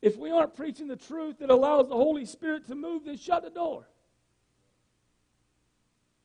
[0.00, 3.42] If we aren't preaching the truth that allows the Holy Spirit to move, then shut
[3.42, 3.88] the door.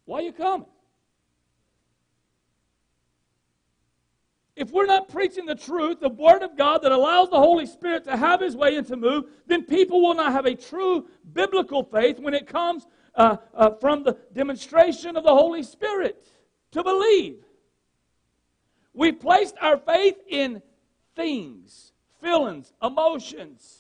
[0.06, 0.68] Why are you coming?
[4.56, 8.04] If we're not preaching the truth, the Word of God that allows the Holy Spirit
[8.04, 11.84] to have His way and to move, then people will not have a true biblical
[11.84, 16.28] faith when it comes uh, uh, from the demonstration of the Holy Spirit
[16.72, 17.44] to believe.
[18.94, 20.62] We placed our faith in
[21.16, 23.80] things feelings, emotions.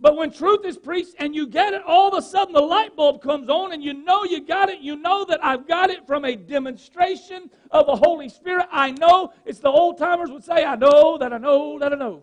[0.00, 2.94] But when truth is preached and you get it, all of a sudden the light
[2.94, 4.78] bulb comes on and you know you got it.
[4.78, 8.68] You know that I've got it from a demonstration of the Holy Spirit.
[8.70, 11.96] I know, it's the old timers would say, I know that I know that I
[11.96, 12.22] know.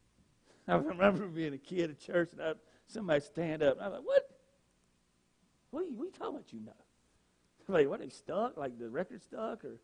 [0.68, 2.52] I remember being a kid at church and I,
[2.88, 3.78] somebody stand up.
[3.80, 4.28] I'm like, what?
[5.70, 6.72] What are, you, what are you talking about you know?
[7.68, 8.56] I'm like, what, are they stuck?
[8.56, 9.64] Like the record stuck?
[9.64, 9.78] Or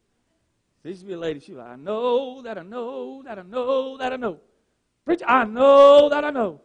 [0.83, 3.38] there used to be a lady, she was like, I know that I know that
[3.38, 4.38] I know that I know.
[5.05, 6.61] Preach, I know that I know.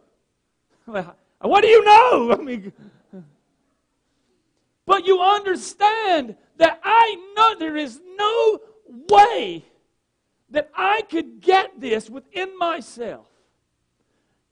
[0.86, 2.32] what do you know?
[2.38, 2.72] I mean,
[4.86, 8.60] but you understand that I know there is no
[9.08, 9.64] way
[10.50, 13.26] that I could get this within myself.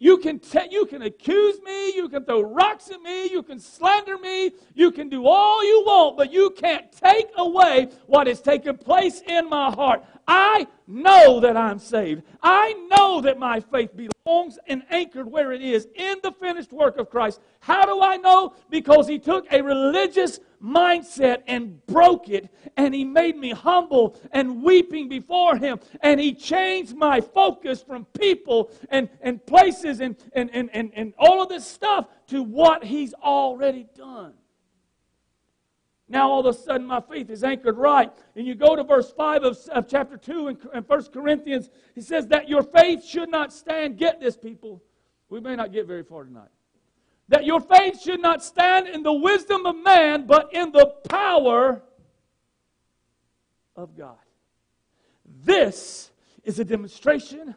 [0.00, 3.58] You can, te- you can accuse me, you can throw rocks at me, you can
[3.58, 8.40] slander me, you can do all you want, but you can't take away what has
[8.40, 10.04] taken place in my heart.
[10.28, 12.22] I know that I'm saved.
[12.42, 16.98] I know that my faith belongs and anchored where it is in the finished work
[16.98, 17.40] of Christ.
[17.58, 18.54] How do I know?
[18.70, 24.62] Because He took a religious mindset and broke it, and He made me humble and
[24.62, 30.50] weeping before Him, and He changed my focus from people and, and places and, and,
[30.52, 34.34] and, and, and all of this stuff to what He's already done.
[36.08, 38.10] Now all of a sudden my faith is anchored right.
[38.34, 42.00] And you go to verse 5 of, of chapter 2 in, in 1 Corinthians, he
[42.00, 43.98] says that your faith should not stand.
[43.98, 44.82] Get this, people.
[45.28, 46.48] We may not get very far tonight
[47.28, 51.82] that your faith should not stand in the wisdom of man, but in the power
[53.76, 54.16] of God.
[55.44, 56.10] This
[56.42, 57.54] is a demonstration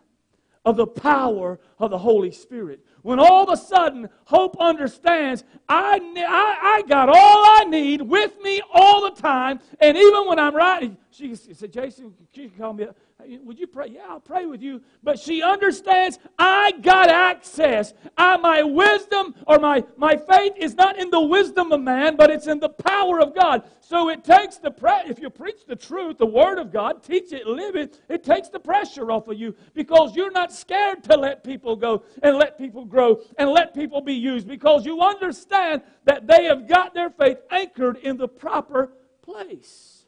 [0.64, 2.86] of the power of the Holy Spirit.
[3.02, 8.40] When all of a sudden hope understands, I, I, I got all I need with
[8.42, 12.74] me all the time, and even when I'm writing, she said, Jason, she can call
[12.74, 12.98] me up.
[13.28, 13.88] Would you pray?
[13.90, 14.82] Yeah, I'll pray with you.
[15.04, 17.94] But she understands I got access.
[18.18, 22.30] I, my wisdom or my, my faith is not in the wisdom of man, but
[22.30, 23.64] it's in the power of God.
[23.80, 27.34] So it takes the pre- if you preach the truth, the word of God, teach
[27.34, 31.18] it, live it, it takes the pressure off of you because you're not scared to
[31.18, 35.82] let people go and let people grow and let people be used because you understand
[36.06, 40.01] that they have got their faith anchored in the proper place.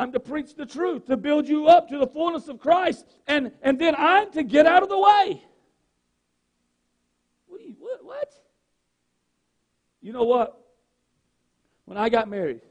[0.00, 3.52] I'm to preach the truth, to build you up to the fullness of Christ, and,
[3.60, 5.44] and then I'm to get out of the way.
[7.46, 8.32] What, you, what, what?
[10.00, 10.58] You know what?
[11.84, 12.62] When I got married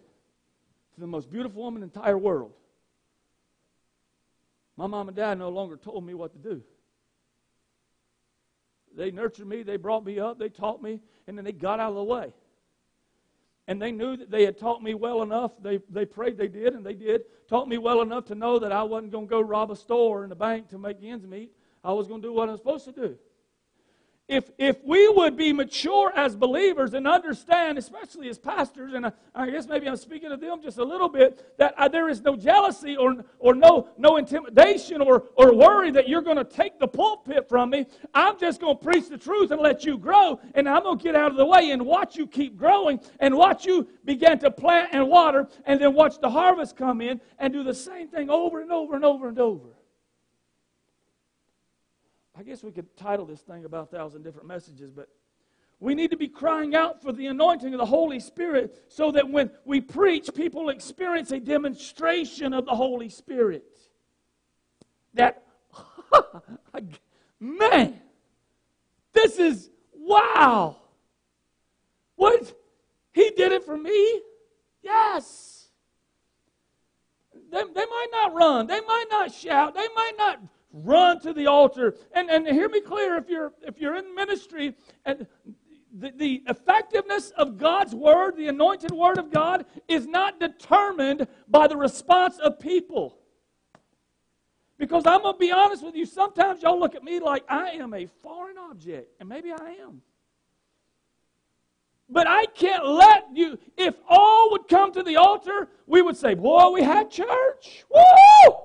[0.95, 2.51] to the most beautiful woman in the entire world,
[4.75, 6.63] my mom and dad no longer told me what to do.
[8.97, 11.89] They nurtured me, they brought me up, they taught me, and then they got out
[11.89, 12.33] of the way
[13.69, 15.51] and they knew that they had taught me well enough.
[15.61, 17.21] They, they prayed they did, and they did.
[17.47, 20.25] Taught me well enough to know that I wasn't going to go rob a store
[20.25, 21.51] in a bank to make ends meet.
[21.83, 23.15] I was going to do what I was supposed to do
[24.29, 29.11] if, if we would be mature as believers and understand, especially as pastors, and I,
[29.33, 32.21] I guess maybe I'm speaking to them just a little bit, that uh, there is
[32.21, 36.79] no jealousy or, or no, no intimidation or, or worry that you're going to take
[36.79, 37.87] the pulpit from me.
[38.13, 41.03] I'm just going to preach the truth and let you grow, and I'm going to
[41.03, 44.51] get out of the way and watch you keep growing and watch you begin to
[44.51, 48.29] plant and water, and then watch the harvest come in and do the same thing
[48.29, 49.69] over and over and over and over.
[52.39, 55.09] I guess we could title this thing about a thousand different messages, but
[55.81, 59.29] we need to be crying out for the anointing of the Holy Spirit so that
[59.29, 63.65] when we preach, people experience a demonstration of the Holy Spirit.
[65.15, 65.43] That,
[67.41, 67.99] man,
[69.11, 70.77] this is wow.
[72.15, 72.53] What?
[73.11, 74.21] He did it for me?
[74.81, 75.67] Yes.
[77.51, 80.39] They, they might not run, they might not shout, they might not
[80.71, 81.95] run to the altar.
[82.13, 85.25] And, and hear me clear if you're, if you're in ministry, and
[85.93, 91.67] the, the effectiveness of God's word, the anointed word of God, is not determined by
[91.67, 93.17] the response of people.
[94.77, 97.71] Because I'm going to be honest with you, sometimes y'all look at me like I
[97.71, 100.01] am a foreign object, and maybe I am.
[102.07, 106.33] But I can't let you, if all would come to the altar, we would say,
[106.33, 107.85] Boy, we had church.
[107.93, 108.55] Woo!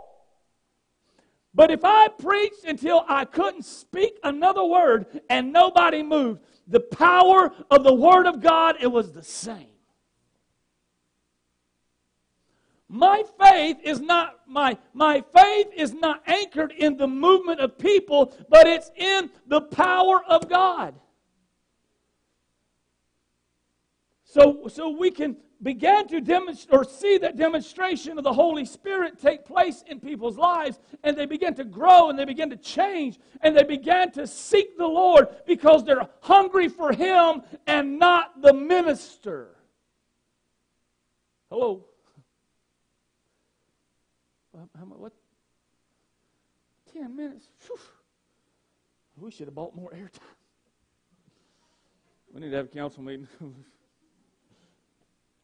[1.55, 7.53] But if I preached until I couldn't speak another word and nobody moved, the power
[7.71, 9.69] of the Word of God, it was the same.
[12.89, 18.33] My faith is not my my faith is not anchored in the movement of people,
[18.49, 20.95] but it's in the power of God.
[24.25, 29.19] So so we can began to demonstrate or see that demonstration of the Holy Spirit
[29.19, 33.19] take place in people's lives, and they began to grow and they began to change
[33.41, 38.53] and they began to seek the Lord because they're hungry for Him and not the
[38.53, 39.57] minister.
[41.51, 41.87] Hello?
[44.53, 45.13] What?
[46.93, 47.49] Ten minutes?
[47.67, 47.79] Whew.
[49.17, 50.21] We should have bought more airtime.
[52.33, 53.29] We need to have a council meeting.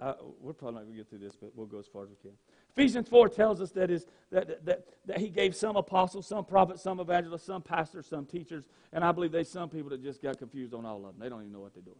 [0.01, 2.09] Uh, we're probably not going to get through this, but we'll go as far as
[2.09, 2.33] we can.
[2.75, 6.83] Ephesians 4 tells us that, is, that, that, that he gave some apostles, some prophets,
[6.83, 10.39] some evangelists, some pastors, some teachers, and I believe there's some people that just got
[10.39, 11.15] confused on all of them.
[11.19, 11.97] They don't even know what they're doing.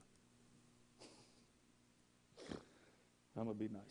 [3.37, 3.83] I'm going to be nice.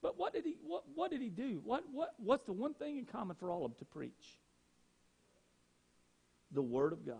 [0.00, 1.60] But what, did he, what, what did he do?
[1.64, 4.38] What, what, what's the one thing in common for all of them to preach?
[6.52, 7.16] The Word of God.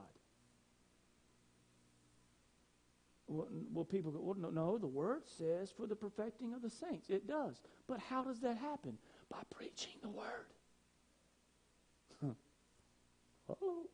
[3.28, 7.10] Well, people go, well, no, no, the Word says for the perfecting of the saints.
[7.10, 7.60] It does.
[7.88, 8.98] But how does that happen?
[9.28, 10.46] By preaching the Word.
[13.48, 13.86] Oh,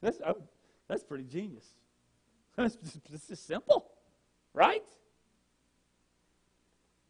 [0.00, 0.42] that's, oh,
[0.88, 1.66] that's pretty genius.
[2.56, 3.88] That's just, just simple,
[4.52, 4.82] right?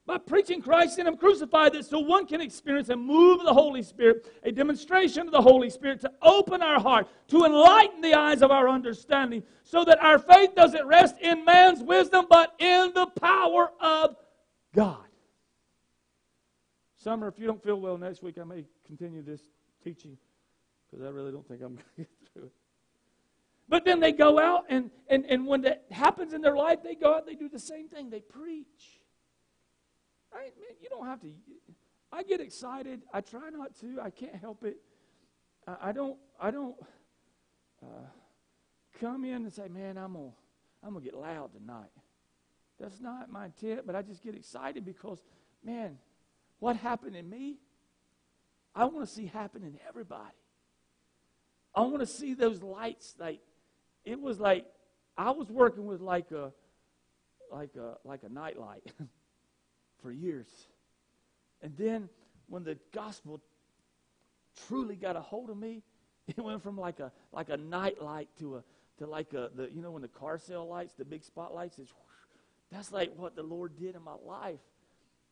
[0.09, 3.83] By preaching Christ and Him crucified, that so one can experience a move the Holy
[3.83, 8.41] Spirit, a demonstration of the Holy Spirit to open our heart, to enlighten the eyes
[8.41, 13.05] of our understanding, so that our faith doesn't rest in man's wisdom, but in the
[13.21, 14.17] power of
[14.75, 15.05] God.
[16.97, 19.43] Summer, if you don't feel well next week, I may continue this
[19.85, 20.17] teaching
[20.91, 22.53] because I really don't think I'm going to get through it.
[23.69, 26.95] But then they go out, and, and, and when that happens in their life, they
[26.95, 28.09] go out, they do the same thing.
[28.09, 28.98] They preach.
[30.39, 30.53] Right?
[30.57, 31.29] Man, you don't have to.
[32.13, 33.03] I get excited.
[33.13, 34.01] I try not to.
[34.01, 34.77] I can't help it.
[35.67, 36.17] I, I don't.
[36.41, 36.77] I don't
[37.83, 38.07] uh,
[39.01, 40.31] come in and say, "Man, I'm gonna,
[40.85, 41.91] I'm gonna get loud tonight."
[42.79, 43.85] That's not my intent.
[43.85, 45.19] But I just get excited because,
[45.65, 45.99] man,
[46.61, 47.57] what happened in me,
[48.75, 50.23] I want to see happen in everybody.
[51.75, 53.17] I want to see those lights.
[53.19, 53.41] Like
[54.05, 54.67] it was like
[55.17, 56.53] I was working with like a,
[57.53, 58.85] like a, like a nightlight.
[60.03, 60.49] for years.
[61.63, 62.09] And then
[62.49, 63.41] when the gospel
[64.67, 65.83] truly got a hold of me,
[66.27, 68.63] it went from like a like a night light to a
[68.99, 71.93] to like a the you know when the car sale lights, the big spotlights is
[72.71, 74.61] that's like what the Lord did in my life.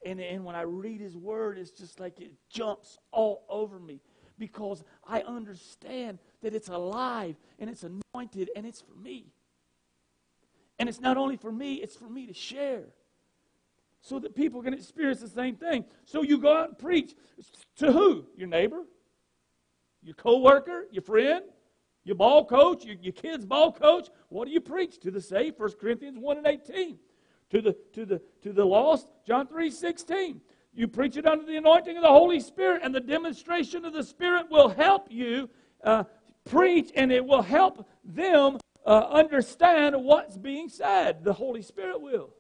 [0.04, 4.00] And, and when I read his word, it's just like it jumps all over me
[4.38, 9.32] because I understand that it's alive and it's anointed and it's for me.
[10.78, 12.84] And it's not only for me, it's for me to share
[14.06, 15.84] so that people can experience the same thing.
[16.04, 17.16] So you go out and preach
[17.78, 18.26] to who?
[18.36, 18.84] Your neighbor,
[20.00, 21.42] your coworker, your friend,
[22.04, 24.08] your ball coach, your, your kid's ball coach.
[24.28, 25.58] What do you preach to the saved?
[25.58, 26.98] 1 Corinthians 1 and 18.
[27.50, 30.40] To the, to the, to the lost, John 3 16.
[30.72, 34.04] You preach it under the anointing of the Holy Spirit, and the demonstration of the
[34.04, 35.50] Spirit will help you
[35.82, 36.04] uh,
[36.44, 41.24] preach, and it will help them uh, understand what's being said.
[41.24, 42.35] The Holy Spirit will.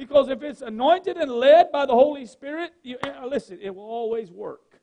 [0.00, 3.84] Because if it's anointed and led by the Holy Spirit, you, uh, listen, it will
[3.84, 4.80] always work.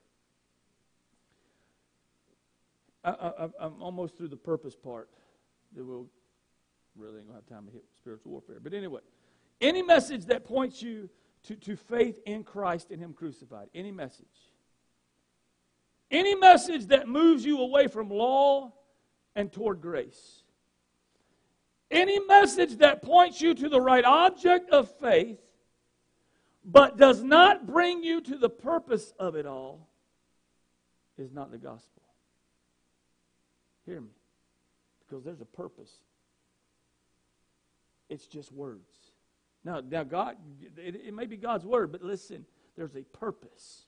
[3.04, 5.10] I, am almost through the purpose part.
[5.76, 6.06] We'll
[6.96, 8.58] really ain't gonna have time to hit spiritual warfare.
[8.62, 9.02] But anyway,
[9.60, 11.10] any message that points you
[11.48, 14.28] to, to faith in Christ and Him crucified, any message,
[16.12, 18.72] any message that moves you away from law
[19.36, 20.44] and toward grace,
[21.90, 25.40] any message that points you to the right object of faith,
[26.64, 29.88] but does not bring you to the purpose of it all,
[31.18, 32.04] is not the gospel.
[33.86, 34.10] Hear me.
[35.08, 35.92] Because there's a purpose.
[38.10, 38.92] It's just words.
[39.64, 40.36] Now, now God,
[40.78, 43.84] it, it may be God's word, but listen, there's a purpose.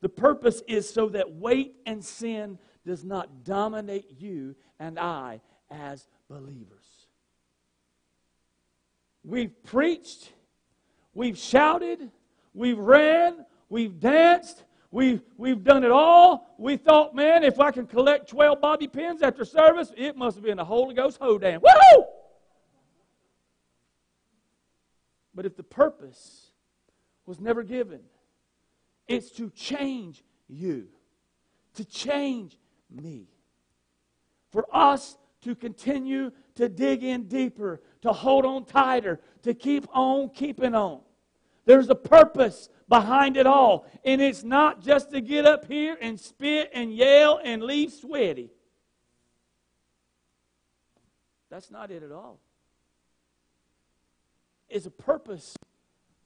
[0.00, 6.06] The purpose is so that weight and sin does not dominate you and I as
[6.28, 6.77] believers.
[9.28, 10.32] We've preached,
[11.12, 12.10] we've shouted,
[12.54, 16.54] we've ran, we've danced, we've, we've done it all.
[16.56, 20.44] We thought, man, if I can collect 12 bobby pins after service, it must have
[20.44, 21.60] been a Holy Ghost hoedown.
[21.60, 22.04] Woo!
[25.34, 26.50] But if the purpose
[27.26, 28.00] was never given,
[29.06, 30.88] it's to change you,
[31.74, 32.56] to change
[32.90, 33.28] me.
[34.52, 40.28] For us to continue to dig in deeper, to hold on tighter, to keep on
[40.30, 41.00] keeping on.
[41.66, 43.86] There's a purpose behind it all.
[44.04, 48.50] And it's not just to get up here and spit and yell and leave sweaty.
[51.48, 52.40] That's not it at all.
[54.68, 55.54] It's a purpose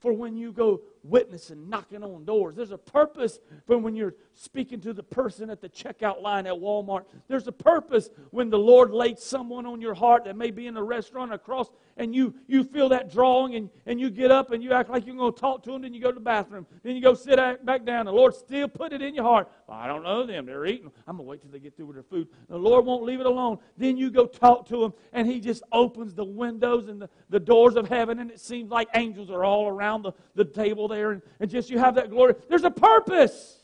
[0.03, 2.55] for when you go witnessing, knocking on doors.
[2.55, 6.53] There's a purpose for when you're speaking to the person at the checkout line at
[6.53, 7.05] Walmart.
[7.29, 10.75] There's a purpose when the Lord laid someone on your heart that may be in
[10.75, 14.63] a restaurant across and you, you feel that drawing and, and you get up and
[14.63, 16.65] you act like you're going to talk to them, then you go to the bathroom.
[16.83, 18.05] Then you go sit back down.
[18.05, 19.49] The Lord still put it in your heart.
[19.69, 20.45] I don't know them.
[20.45, 20.91] They're eating.
[21.07, 22.27] I'm going to wait till they get through with their food.
[22.49, 23.59] The Lord won't leave it alone.
[23.77, 27.39] Then you go talk to them and He just opens the windows and the, the
[27.39, 31.11] doors of heaven and it seems like angels are all around the, the table there
[31.11, 32.35] and, and just you have that glory.
[32.49, 33.59] There's a purpose.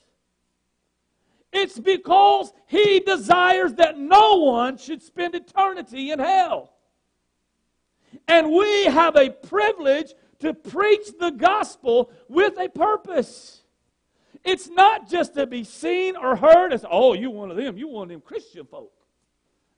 [1.51, 6.73] It's because He desires that no one should spend eternity in hell.
[8.27, 13.61] And we have a privilege to preach the gospel with a purpose.
[14.43, 17.87] It's not just to be seen or heard as, oh, you one of them, you
[17.87, 18.93] one of them Christian folk.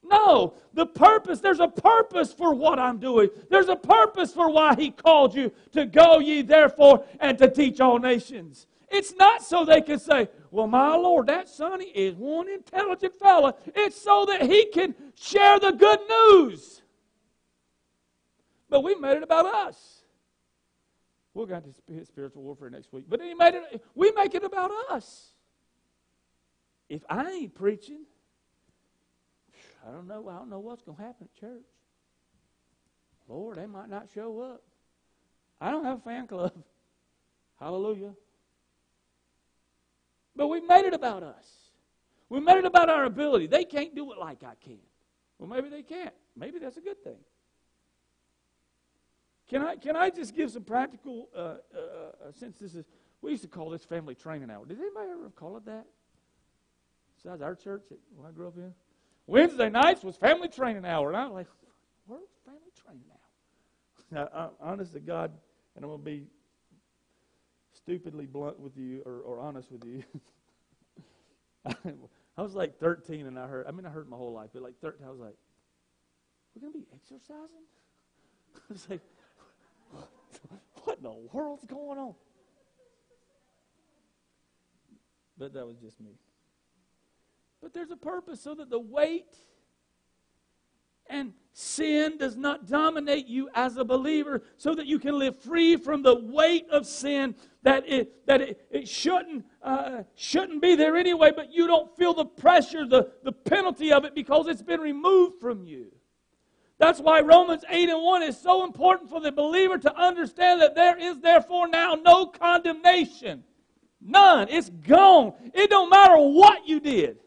[0.04, 3.30] No, the purpose, there's a purpose for what I'm doing.
[3.50, 7.80] There's a purpose for why He called you to go ye therefore and to teach
[7.80, 8.68] all nations.
[8.90, 13.56] It's not so they can say, well, my Lord, that Sonny is one intelligent fella.
[13.74, 16.82] It's so that he can share the good news.
[18.70, 20.04] But we made it about us.
[21.34, 23.06] We'll get to spiritual warfare next week.
[23.08, 25.32] But he made it, we make it about us.
[26.90, 28.02] If I ain't preaching,
[29.88, 30.30] I don't know.
[30.30, 31.66] I don't know what's going to happen at church.
[33.28, 34.64] Lord, they might not show up.
[35.60, 36.54] I don't have a fan club.
[37.60, 38.14] Hallelujah.
[40.36, 41.48] But we made it about us.
[42.30, 43.48] We made it about our ability.
[43.48, 44.80] They can't do it like I can.
[45.38, 46.14] Well, maybe they can't.
[46.36, 47.18] Maybe that's a good thing.
[49.50, 52.86] Can I, can I just give some practical, uh, uh, uh, since this is,
[53.22, 54.66] we used to call this family training hour.
[54.66, 55.86] Did anybody ever call it that?
[57.18, 58.74] Besides our church that I grew up in?
[59.28, 61.10] Wednesday nights was family training hour.
[61.10, 61.48] And I was like,
[62.06, 63.18] where's family training hour?
[64.14, 65.32] Now, I, honest to God,
[65.76, 66.26] and I'm going to be
[67.74, 70.04] stupidly blunt with you or, or honest with you.
[72.38, 74.64] I was like 13 and I heard, I mean, I heard my whole life, but
[74.64, 75.36] like 13, I was like,
[76.54, 77.64] we're going to be exercising?
[78.56, 79.02] I was like,
[80.84, 82.16] what in the world's going on?
[85.38, 86.12] But that was just me.
[87.62, 89.36] But there's a purpose so that the weight
[91.08, 95.76] and sin does not dominate you as a believer so that you can live free
[95.76, 100.96] from the weight of sin that it, that it, it shouldn't, uh, shouldn't be there
[100.96, 104.80] anyway, but you don't feel the pressure, the, the penalty of it because it's been
[104.80, 105.92] removed from you.
[106.80, 110.74] That's why Romans 8 and 1 is so important for the believer to understand that
[110.74, 113.44] there is therefore now no condemnation.
[114.02, 114.48] None.
[114.50, 115.34] It's gone.
[115.54, 117.21] It don't matter what you did.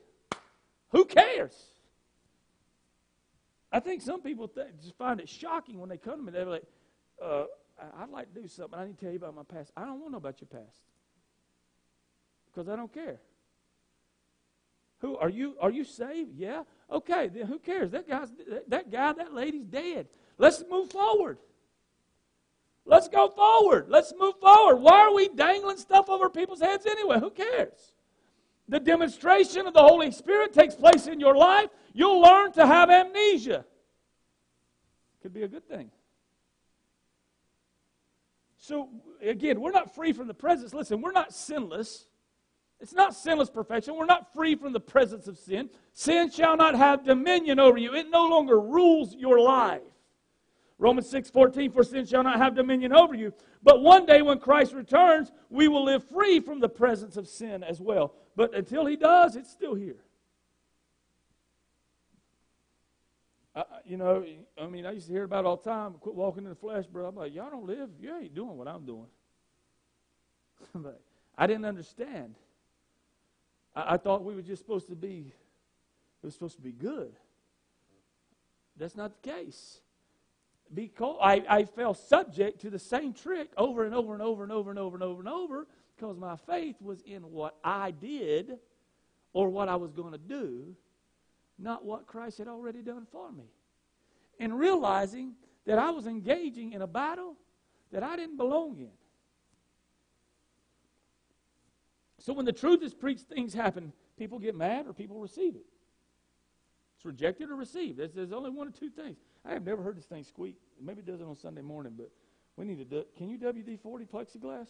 [0.95, 1.53] Who cares?
[3.73, 6.31] I think some people th- just find it shocking when they come to me.
[6.31, 6.63] They're like,
[7.21, 7.47] uh,
[7.99, 8.79] I'd like to do something.
[8.79, 9.73] I need to tell you about my past.
[9.77, 10.79] I don't want to know about your past
[12.47, 13.19] because I don't care.
[15.01, 15.57] Who are you?
[15.61, 16.37] Are you saved?
[16.37, 16.63] Yeah.
[16.91, 17.27] Okay.
[17.27, 17.91] Then who cares?
[17.91, 18.29] That guy's
[18.69, 20.07] that guy, that lady's dead.
[20.39, 21.39] Let's move forward.
[22.87, 23.87] Let's go forward.
[23.89, 24.77] Let's move forward.
[24.77, 27.19] Why are we dangling stuff over people's heads anyway?
[27.19, 27.94] Who cares?
[28.69, 32.91] The demonstration of the Holy Spirit takes place in your life, you'll learn to have
[32.91, 33.65] amnesia.
[35.23, 35.91] Could be a good thing.
[38.57, 38.89] So,
[39.23, 40.73] again, we're not free from the presence.
[40.73, 42.07] Listen, we're not sinless.
[42.81, 43.95] It's not sinless perfection.
[43.95, 45.69] We're not free from the presence of sin.
[45.93, 49.83] Sin shall not have dominion over you, it no longer rules your life.
[50.79, 53.33] Romans 6 14, for sin shall not have dominion over you.
[53.63, 57.63] But one day when Christ returns, we will live free from the presence of sin
[57.63, 58.15] as well.
[58.37, 60.03] But until he does, it's still here.
[63.55, 64.25] I, you know,
[64.61, 65.95] I mean, I used to hear about all the time.
[66.01, 67.07] Quit walking in the flesh, bro.
[67.07, 67.91] I'm like, y'all don't live.
[68.01, 69.07] You ain't doing what I'm doing.
[70.75, 71.01] but
[71.39, 72.35] I didn't understand.
[73.75, 75.33] I, I thought we were just supposed to be.
[76.23, 77.13] It was supposed to be good.
[78.77, 79.79] That's not the case
[80.73, 84.53] because I, I fell subject to the same trick over and over and over and
[84.53, 85.67] over and over and over and over
[85.97, 88.59] because my faith was in what I did
[89.33, 90.75] or what I was going to do,
[91.59, 93.45] not what Christ had already done for me.
[94.41, 95.35] And realizing
[95.67, 97.37] that I was engaging in a battle
[97.93, 98.91] that I didn't belong in.
[102.19, 103.93] So when the truth is preached, things happen.
[104.17, 105.65] People get mad or people receive it.
[106.97, 107.99] It's rejected or received.
[107.99, 109.19] There's, there's only one or two things.
[109.45, 110.57] I have never heard this thing squeak.
[110.81, 112.11] Maybe it does it on Sunday morning, but
[112.57, 114.69] we need to do Can you WD 40 plexiglass?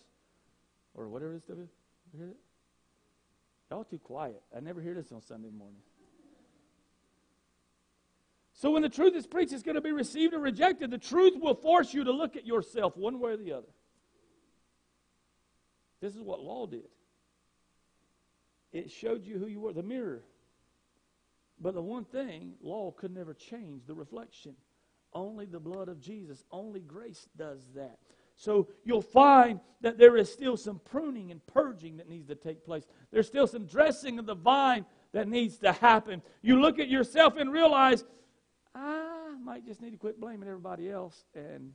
[0.94, 1.68] Or whatever it is, W?
[2.16, 2.36] Hear it?
[3.70, 4.40] Y'all too quiet.
[4.56, 5.80] I never hear this on Sunday morning.
[8.52, 10.90] So when the truth is preached, it's going to be received or rejected.
[10.90, 13.68] The truth will force you to look at yourself one way or the other.
[16.00, 16.88] This is what law did.
[18.72, 20.22] It showed you who you were, the mirror.
[21.60, 24.54] But the one thing, law could never change the reflection.
[25.12, 27.98] Only the blood of Jesus, only grace does that.
[28.36, 32.64] So you'll find that there is still some pruning and purging that needs to take
[32.64, 32.84] place.
[33.10, 36.22] There's still some dressing of the vine that needs to happen.
[36.42, 38.04] You look at yourself and realize,
[38.74, 41.72] I might just need to quit blaming everybody else and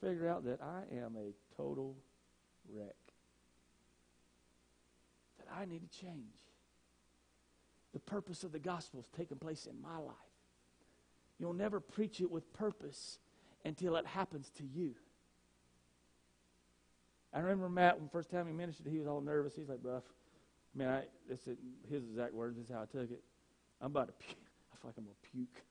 [0.00, 1.96] figure out that I am a total
[2.68, 2.96] wreck.
[5.38, 6.34] That I need to change.
[7.92, 10.16] The purpose of the gospel is taking place in my life.
[11.38, 13.18] You'll never preach it with purpose
[13.64, 14.94] until it happens to you.
[17.32, 19.54] I remember Matt when first time he ministered, he was all nervous.
[19.54, 20.02] He's like, "Buff,
[20.74, 21.56] man, I, this is
[21.90, 22.56] his exact words.
[22.56, 23.22] This is how I took it.
[23.80, 24.36] I'm about to puke.
[24.72, 25.62] I feel like I'm gonna puke."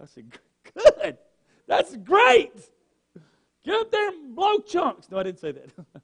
[0.00, 0.30] I said,
[0.74, 1.18] "Good,
[1.66, 2.52] that's great.
[3.64, 5.70] Get up there and blow chunks." No, I didn't say that.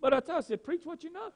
[0.00, 1.32] but I tell you, I said, "Preach what you know."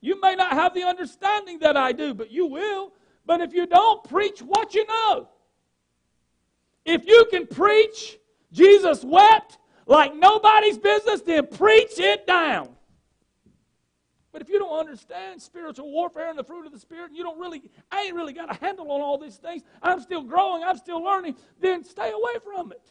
[0.00, 2.92] You may not have the understanding that I do, but you will.
[3.24, 5.28] But if you don't, preach what you know.
[6.86, 8.18] If you can preach
[8.52, 12.70] Jesus wept like nobody's business, then preach it down.
[14.32, 17.22] But if you don't understand spiritual warfare and the fruit of the Spirit, and you
[17.22, 20.62] don't really, I ain't really got a handle on all these things, I'm still growing,
[20.62, 22.82] I'm still learning, then stay away from it.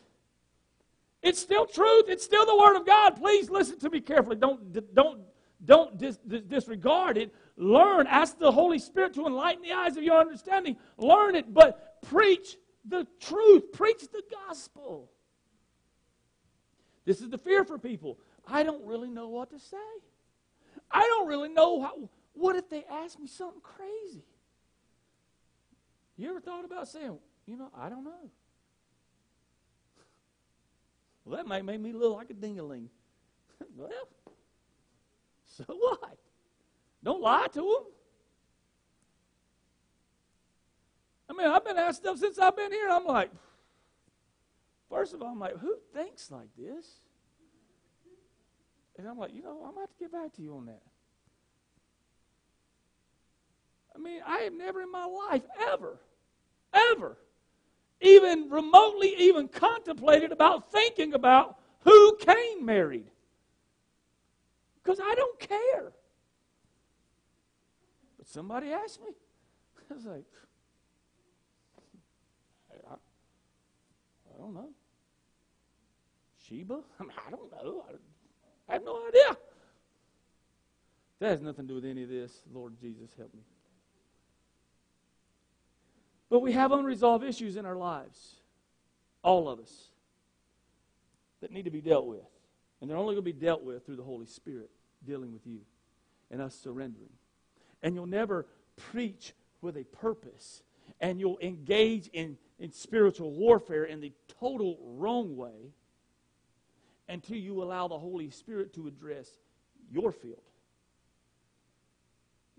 [1.21, 3.11] It's still truth, it's still the Word of God.
[3.11, 4.35] Please listen to me carefully.
[4.35, 5.21] Don't, don't,
[5.63, 7.33] don't dis, dis, disregard it.
[7.57, 10.75] Learn, ask the Holy Spirit to enlighten the eyes of your understanding.
[10.97, 12.57] Learn it, but preach
[12.87, 15.09] the truth, preach the gospel.
[17.05, 18.19] This is the fear for people.
[18.47, 19.77] I don't really know what to say.
[20.91, 22.09] I don't really know how.
[22.33, 24.23] What if they ask me something crazy?
[26.17, 28.31] You ever thought about saying, you know, I don't know?
[31.23, 32.87] Well, that might make me look like a dingaling.
[33.75, 33.89] well,
[35.45, 36.17] so what?
[37.03, 37.94] Don't lie to them.
[41.29, 42.87] I mean, I've been asked stuff since I've been here.
[42.89, 43.31] I'm like,
[44.89, 46.85] first of all, I'm like, who thinks like this?
[48.97, 50.67] And I'm like, you know, I'm going to have to get back to you on
[50.67, 50.81] that.
[53.95, 55.99] I mean, I have never in my life, ever,
[56.73, 57.17] ever,
[58.01, 63.09] even remotely even contemplated about thinking about who Cain married.
[64.83, 65.93] Because I don't care.
[68.17, 69.07] But somebody asked me.
[69.89, 70.25] I was like,
[72.89, 74.69] I, I don't know.
[76.47, 76.79] Sheba?
[76.99, 77.85] I mean, I don't know.
[77.89, 79.37] I, I have no idea.
[81.19, 82.31] That has nothing to do with any of this.
[82.53, 83.41] Lord Jesus, help me.
[86.29, 88.35] But we have unresolved issues in our lives,
[89.23, 89.89] all of us,
[91.41, 92.25] that need to be dealt with.
[92.81, 94.69] And they're only going to be dealt with through the Holy Spirit
[95.05, 95.59] dealing with you
[96.29, 97.13] and us surrendering.
[97.81, 100.63] And you'll never preach with a purpose.
[101.01, 105.73] And you'll engage in, in spiritual warfare in the total wrong way
[107.07, 109.29] until you allow the Holy Spirit to address
[109.91, 110.41] your field,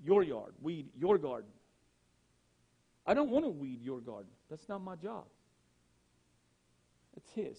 [0.04, 1.50] your yard, weed your garden.
[3.06, 4.30] I don't want to weed your garden.
[4.50, 5.24] That's not my job.
[7.16, 7.58] It's His.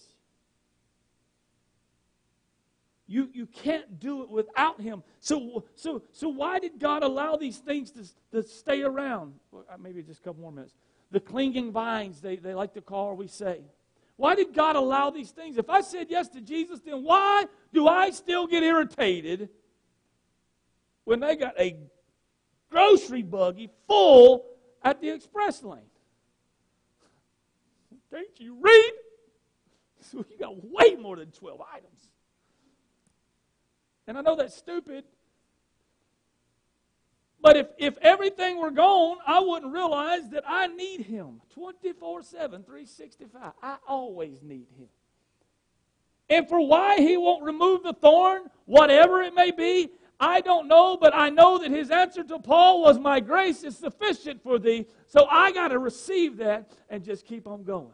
[3.10, 5.02] You, you can't do it without him.
[5.20, 9.32] So, so, so why did God allow these things to, to stay around?
[9.52, 10.74] Uh, maybe just a couple more minutes.
[11.10, 13.62] The clinging vines, they, they like to call, or we say.
[14.16, 15.56] Why did God allow these things?
[15.56, 19.48] If I said yes to Jesus, then why do I still get irritated
[21.04, 21.76] when they got a
[22.70, 24.44] grocery buggy full
[24.82, 25.80] at the express lane?
[28.12, 28.92] Can't you read?
[30.00, 32.07] So you got way more than 12 items.
[34.08, 35.04] And I know that's stupid.
[37.40, 42.64] But if, if everything were gone, I wouldn't realize that I need Him 24 7,
[42.64, 43.52] 365.
[43.62, 44.88] I always need Him.
[46.30, 50.96] And for why He won't remove the thorn, whatever it may be, I don't know,
[50.96, 54.86] but I know that His answer to Paul was, My grace is sufficient for thee.
[55.06, 57.92] So I got to receive that and just keep on going.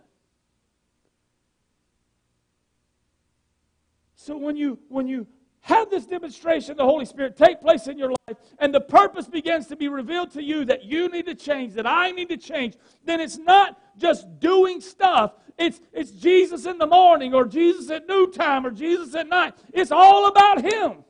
[4.14, 5.26] So when you when you
[5.64, 9.26] have this demonstration of the Holy Spirit take place in your life, and the purpose
[9.26, 12.36] begins to be revealed to you that you need to change, that I need to
[12.36, 15.32] change, then it's not just doing stuff.
[15.56, 19.54] It's, it's Jesus in the morning, or Jesus at noontime, or Jesus at night.
[19.72, 21.02] It's all about Him.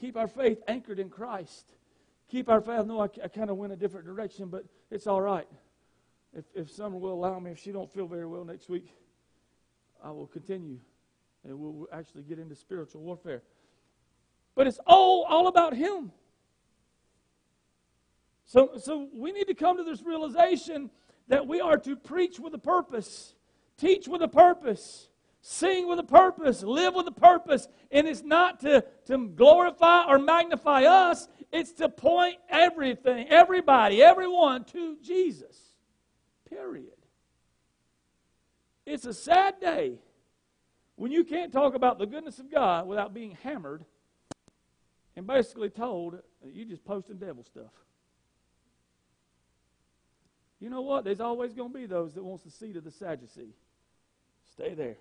[0.00, 1.74] Keep our faith anchored in Christ.
[2.30, 2.86] Keep our faith.
[2.86, 5.48] No, I, I kind of went a different direction, but it's all right.
[6.32, 8.94] If, if Summer will allow me, if she don't feel very well next week,
[10.02, 10.78] I will continue
[11.44, 13.42] and we'll actually get into spiritual warfare.
[14.54, 16.12] But it's all, all about Him.
[18.44, 20.90] So, so we need to come to this realization
[21.28, 23.34] that we are to preach with a purpose,
[23.76, 25.08] teach with a purpose,
[25.40, 27.68] sing with a purpose, live with a purpose.
[27.90, 34.64] And it's not to, to glorify or magnify us, it's to point everything, everybody, everyone
[34.64, 35.56] to Jesus.
[36.48, 36.97] Period.
[38.88, 39.98] It's a sad day
[40.96, 43.84] when you can't talk about the goodness of God without being hammered
[45.14, 47.70] and basically told you're just posting devil stuff.
[50.58, 51.04] You know what?
[51.04, 53.54] There's always going to be those that wants the seat of the Sadducee.
[54.52, 54.96] Stay there.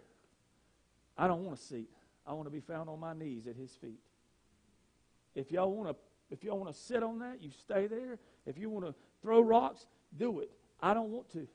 [1.17, 1.89] I don't want a seat.
[2.27, 4.01] I want to be found on my knees at his feet.
[5.33, 5.95] If y'all want to
[6.29, 8.19] if y'all want to sit on that, you stay there.
[8.45, 9.85] If you want to throw rocks,
[10.17, 10.51] do it.
[10.81, 11.47] I don't want to.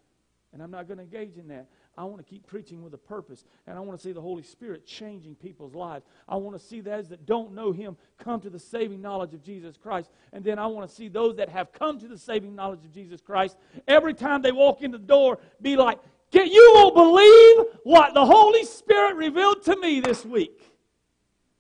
[0.55, 1.66] And I'm not going to engage in that.
[1.97, 3.45] I want to keep preaching with a purpose.
[3.66, 6.07] And I want to see the Holy Spirit changing people's lives.
[6.28, 9.43] I want to see those that don't know Him come to the saving knowledge of
[9.43, 10.11] Jesus Christ.
[10.32, 12.93] And then I want to see those that have come to the saving knowledge of
[12.93, 15.99] Jesus Christ, every time they walk in the door, be like,
[16.30, 20.62] Get, You won't believe what the Holy Spirit revealed to me this week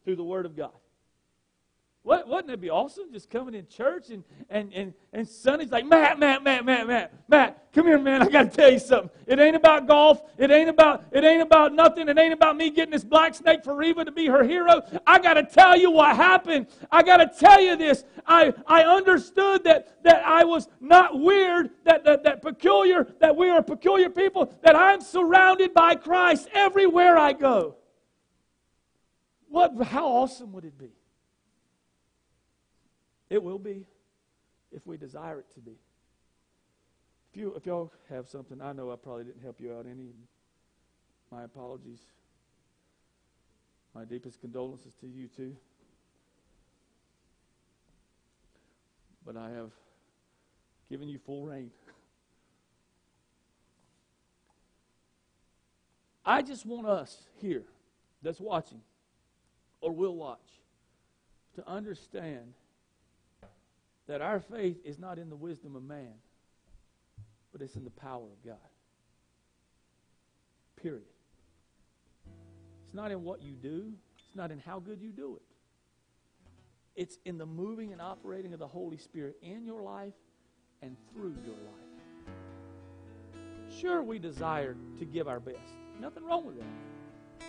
[0.04, 0.72] through the Word of God.
[2.04, 5.86] What, wouldn't it be awesome just coming in church and, and, and, and Sonny's like,
[5.86, 8.22] Matt, Matt, Matt, Matt, Matt, Matt, come here, man.
[8.22, 9.10] I got to tell you something.
[9.28, 10.20] It ain't about golf.
[10.36, 12.08] It ain't about, it ain't about nothing.
[12.08, 14.82] It ain't about me getting this black snake for Reva to be her hero.
[15.06, 16.66] I got to tell you what happened.
[16.90, 18.04] I got to tell you this.
[18.26, 23.48] I, I understood that, that I was not weird, that, that, that peculiar, that we
[23.48, 27.76] are peculiar people, that I'm surrounded by Christ everywhere I go.
[29.48, 30.90] What, how awesome would it be?
[33.32, 33.86] It will be
[34.70, 35.78] if we desire it to be.
[37.30, 40.10] If you if y'all have something, I know I probably didn't help you out any.
[41.30, 42.00] My apologies.
[43.94, 45.56] My deepest condolences to you too.
[49.24, 49.70] But I have
[50.90, 51.70] given you full reign.
[56.26, 57.64] I just want us here
[58.20, 58.82] that's watching
[59.80, 60.60] or will watch
[61.54, 62.52] to understand
[64.06, 66.14] that our faith is not in the wisdom of man,
[67.52, 68.56] but it's in the power of God.
[70.76, 71.04] Period.
[72.84, 75.42] It's not in what you do, it's not in how good you do it.
[76.94, 80.12] It's in the moving and operating of the Holy Spirit in your life
[80.82, 81.82] and through your life.
[83.80, 85.58] Sure, we desire to give our best.
[86.00, 87.46] Nothing wrong with that.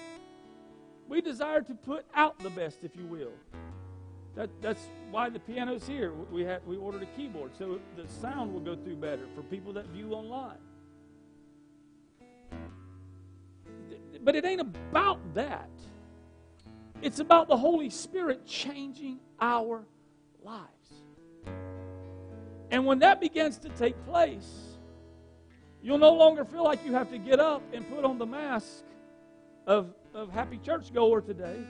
[1.07, 3.33] We desire to put out the best, if you will.
[4.35, 6.11] That, that's why the piano's here.
[6.31, 9.73] We, had, we ordered a keyboard so the sound will go through better for people
[9.73, 10.57] that view online.
[14.21, 15.69] But it ain't about that.
[17.01, 19.83] It's about the Holy Spirit changing our
[20.41, 20.69] lives.
[22.71, 24.77] And when that begins to take place,
[25.83, 28.83] you'll no longer feel like you have to get up and put on the mask
[29.67, 31.63] of, of happy churchgoer today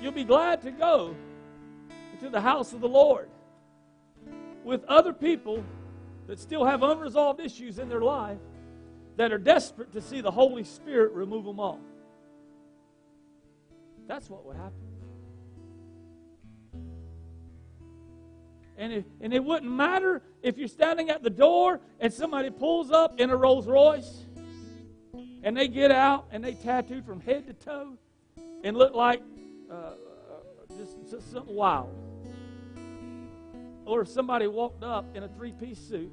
[0.00, 1.16] You'll be glad to go
[2.20, 3.28] to the house of the Lord
[4.64, 5.64] with other people
[6.26, 8.38] that still have unresolved issues in their life
[9.16, 11.80] that are desperate to see the Holy Spirit remove them all.
[14.06, 14.72] That's what would happen.
[18.78, 22.90] And, if, and it wouldn't matter if you're standing at the door and somebody pulls
[22.90, 24.26] up in a Rolls Royce
[25.42, 27.96] and they get out and they tattooed from head to toe
[28.62, 29.22] and look like
[29.70, 29.90] uh,
[30.76, 31.94] just, just something wild.
[33.84, 36.12] Or if somebody walked up in a three piece suit,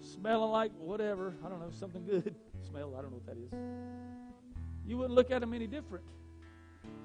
[0.00, 2.34] smelling like whatever, I don't know, something good.
[2.68, 3.52] Smell, I don't know what that is.
[4.86, 6.04] You wouldn't look at them any different.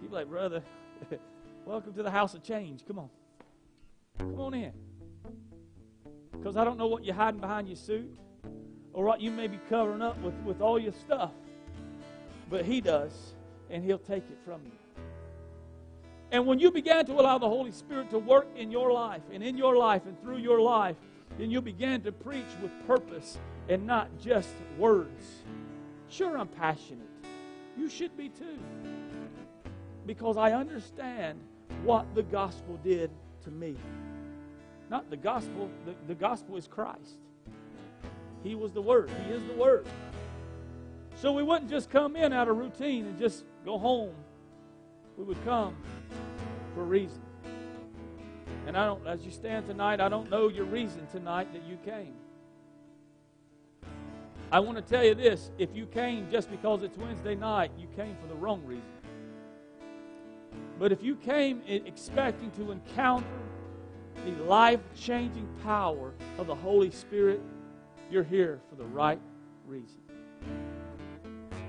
[0.01, 0.61] You'd be like, brother,
[1.65, 2.85] welcome to the house of change.
[2.85, 3.09] Come on.
[4.17, 4.73] Come on in.
[6.31, 8.17] Because I don't know what you're hiding behind your suit
[8.91, 11.31] or what you may be covering up with, with all your stuff.
[12.49, 13.33] But he does
[13.73, 14.71] and He'll take it from you.
[16.31, 19.43] And when you began to allow the Holy Spirit to work in your life and
[19.43, 20.95] in your life and through your life,
[21.37, 25.43] then you began to preach with purpose and not just words.
[26.09, 27.09] Sure, I'm passionate.
[27.77, 28.59] You should be too.
[30.05, 31.39] Because I understand
[31.83, 33.09] what the gospel did
[33.43, 33.75] to me.
[34.89, 37.19] Not the gospel, the, the gospel is Christ.
[38.43, 39.87] He was the Word, He is the Word.
[41.23, 44.13] So we wouldn't just come in out of routine and just go home.
[45.15, 45.73] We would come
[46.75, 47.21] for a reason.
[48.67, 51.77] And I don't, as you stand tonight, I don't know your reason tonight that you
[51.85, 52.15] came.
[54.51, 57.87] I want to tell you this if you came just because it's Wednesday night, you
[57.95, 58.83] came for the wrong reason.
[60.77, 63.25] But if you came expecting to encounter
[64.25, 67.39] the life changing power of the Holy Spirit,
[68.11, 69.21] you're here for the right
[69.65, 70.02] reason.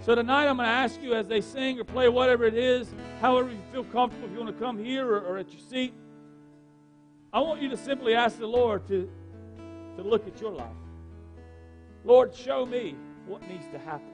[0.04, 2.94] So tonight I'm going to ask you as they sing or play whatever it is,
[3.22, 5.94] however you feel comfortable, if you want to come here or, or at your seat,
[7.32, 9.10] I want you to simply ask the Lord to,
[9.96, 10.76] to look at your life.
[12.04, 12.96] Lord, show me
[13.26, 14.12] what needs to happen.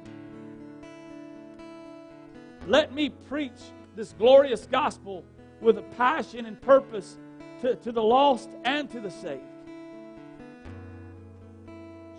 [2.68, 3.58] Let me preach
[3.96, 5.24] this glorious gospel
[5.60, 7.18] with a passion and purpose
[7.62, 9.42] to, to the lost and to the saved.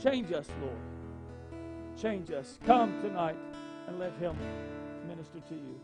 [0.03, 0.75] Change us, Lord.
[1.97, 2.59] Change us.
[2.65, 3.37] Come tonight
[3.91, 4.37] and let Him
[5.07, 5.79] minister to you.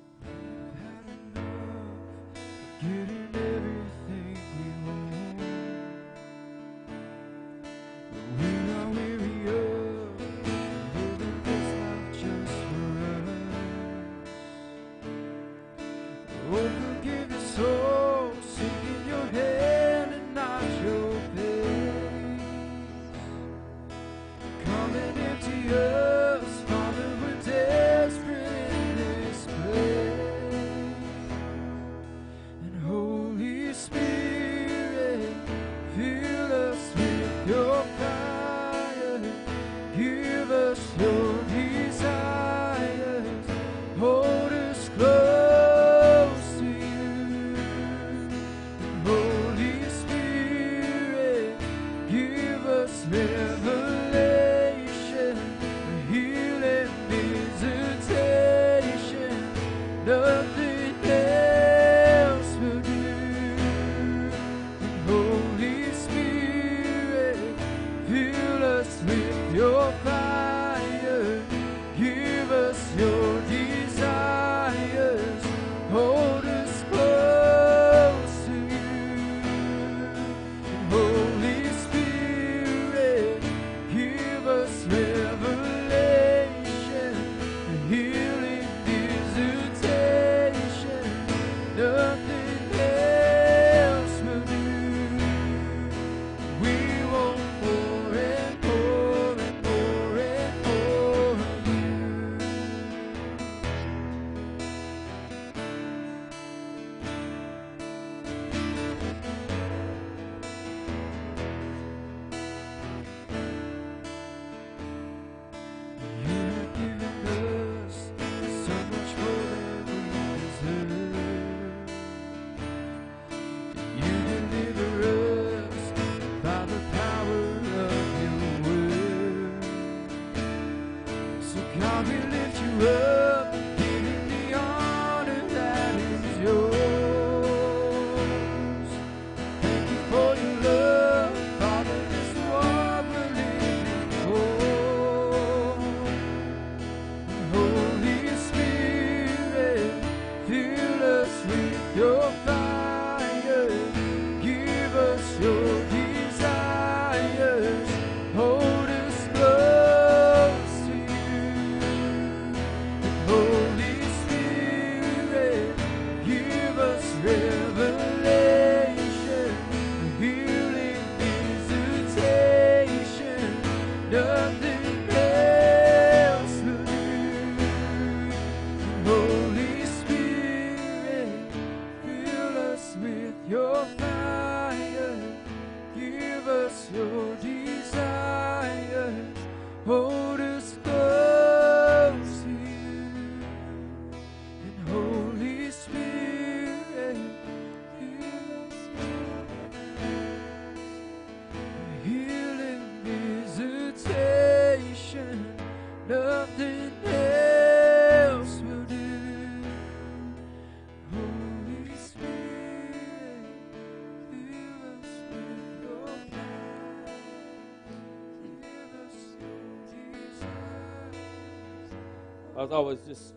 [222.58, 223.36] As I was just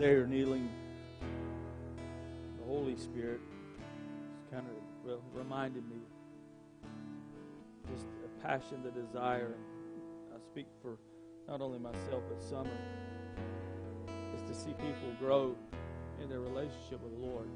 [0.00, 0.68] there kneeling,
[2.58, 3.40] the Holy Spirit
[4.50, 5.98] kind of re- reminded me
[7.92, 9.54] just a passion, the desire.
[10.34, 10.98] I speak for
[11.48, 12.68] not only myself but Summer,
[14.34, 15.54] is to see people grow
[16.20, 17.48] in their relationship with the Lord.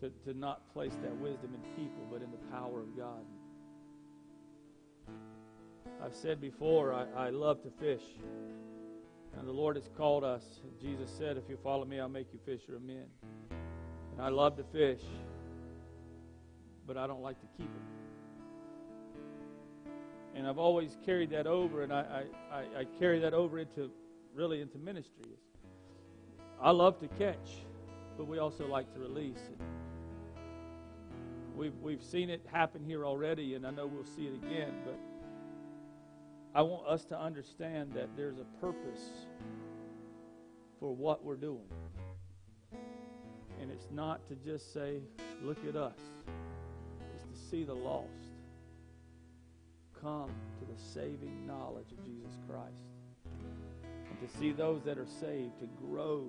[0.00, 3.24] To, to not place that wisdom in people, but in the power of God.
[6.04, 8.02] I've said before, I, I love to fish.
[9.38, 10.42] And the Lord has called us.
[10.80, 13.06] Jesus said, If you follow me, I'll make you fisher of men.
[14.12, 15.02] And I love to fish,
[16.86, 17.82] but I don't like to keep them.
[20.34, 23.90] And I've always carried that over, and I, I, I, carry that over into
[24.34, 25.36] really into ministry.
[26.60, 27.64] I love to catch,
[28.16, 29.50] but we also like to release.
[31.54, 34.98] We've, we've seen it happen here already, and I know we'll see it again, but
[36.54, 39.26] I want us to understand that there's a purpose
[40.78, 41.68] for what we're doing.
[43.60, 45.00] And it's not to just say,
[45.42, 45.96] look at us,
[47.14, 48.08] it's to see the lost
[49.98, 52.74] come to the saving knowledge of Jesus Christ.
[54.10, 56.26] And to see those that are saved to grow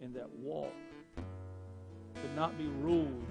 [0.00, 0.72] in that walk,
[1.16, 3.26] to not be ruled,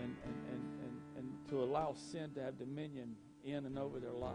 [0.00, 3.16] and, and, and, and, and to allow sin to have dominion
[3.52, 4.34] in and over their life.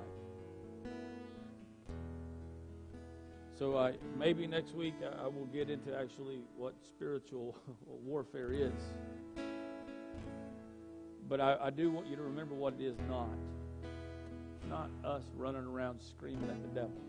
[3.57, 7.55] So uh, maybe next week I, I will get into actually what spiritual
[8.03, 8.73] warfare is.
[11.29, 13.29] But I, I do want you to remember what it is not.
[14.57, 17.01] It's not us running around screaming at the devil.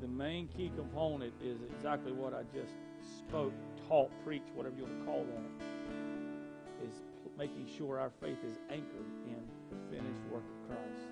[0.00, 2.72] The main key component is exactly what I just
[3.18, 3.52] spoke,
[3.88, 6.94] taught, preached, whatever you want to call that, is
[7.38, 9.36] making sure our faith is anchored in
[9.70, 11.06] the finished work of Christ.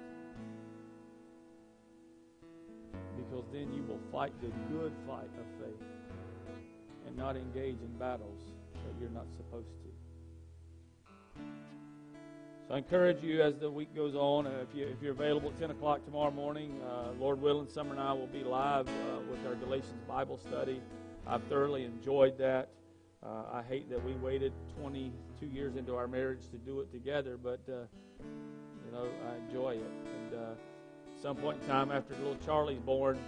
[3.17, 5.87] Because then you will fight the good fight of faith
[7.07, 8.41] and not engage in battles
[8.75, 9.91] that you're not supposed to.
[12.69, 15.49] So I encourage you as the week goes on, uh, if, you, if you're available
[15.49, 18.93] at 10 o'clock tomorrow morning, uh, Lord willing, Summer and I will be live uh,
[19.29, 20.81] with our Galatians Bible study.
[21.27, 22.69] I've thoroughly enjoyed that.
[23.25, 27.37] Uh, I hate that we waited 22 years into our marriage to do it together,
[27.37, 27.83] but uh,
[28.19, 29.93] you know I enjoy it.
[30.17, 30.55] And uh,
[31.21, 33.19] some point in time after little Charlie's born,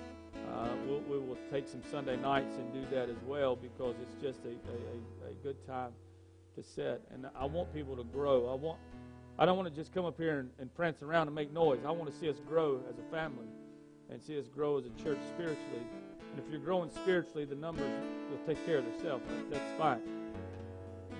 [0.50, 4.14] uh, we'll, we will take some Sunday nights and do that as well because it's
[4.22, 5.92] just a, a, a good time
[6.56, 7.02] to sit.
[7.12, 8.50] And I want people to grow.
[8.50, 8.78] I want.
[9.38, 11.80] I don't want to just come up here and, and prance around and make noise.
[11.86, 13.46] I want to see us grow as a family
[14.10, 15.86] and see us grow as a church spiritually.
[16.32, 17.92] And if you're growing spiritually, the numbers
[18.30, 19.22] will take care of themselves.
[19.50, 20.00] That's fine.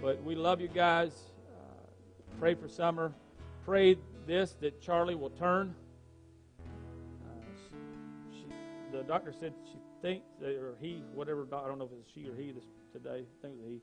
[0.01, 1.13] But we love you guys.
[1.49, 1.85] Uh,
[2.41, 3.13] pray for Summer.
[3.65, 5.75] Pray this that Charlie will turn.
[6.59, 6.65] Uh,
[8.33, 8.47] she, she,
[8.91, 12.35] the doctor said she thinks, or he, whatever, I don't know if it's she or
[12.35, 13.27] he this, today.
[13.27, 13.81] I think he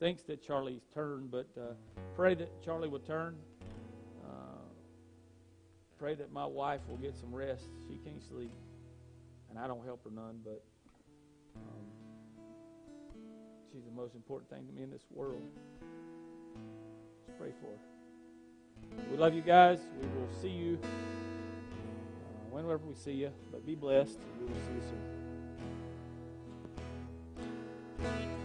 [0.00, 1.74] thinks that Charlie's turned, but uh,
[2.14, 3.36] pray that Charlie will turn.
[4.24, 4.64] Uh,
[5.98, 7.66] pray that my wife will get some rest.
[7.88, 8.52] She can't sleep
[9.56, 10.62] and I don't help her none, but
[11.56, 11.86] um,
[13.72, 15.42] she's the most important thing to me in this world.
[17.26, 17.78] Let's pray for her.
[19.10, 19.80] We love you guys.
[20.00, 20.86] We will see you uh,
[22.50, 24.18] whenever we see you, but be blessed.
[24.38, 24.82] We will see you
[28.02, 28.35] soon.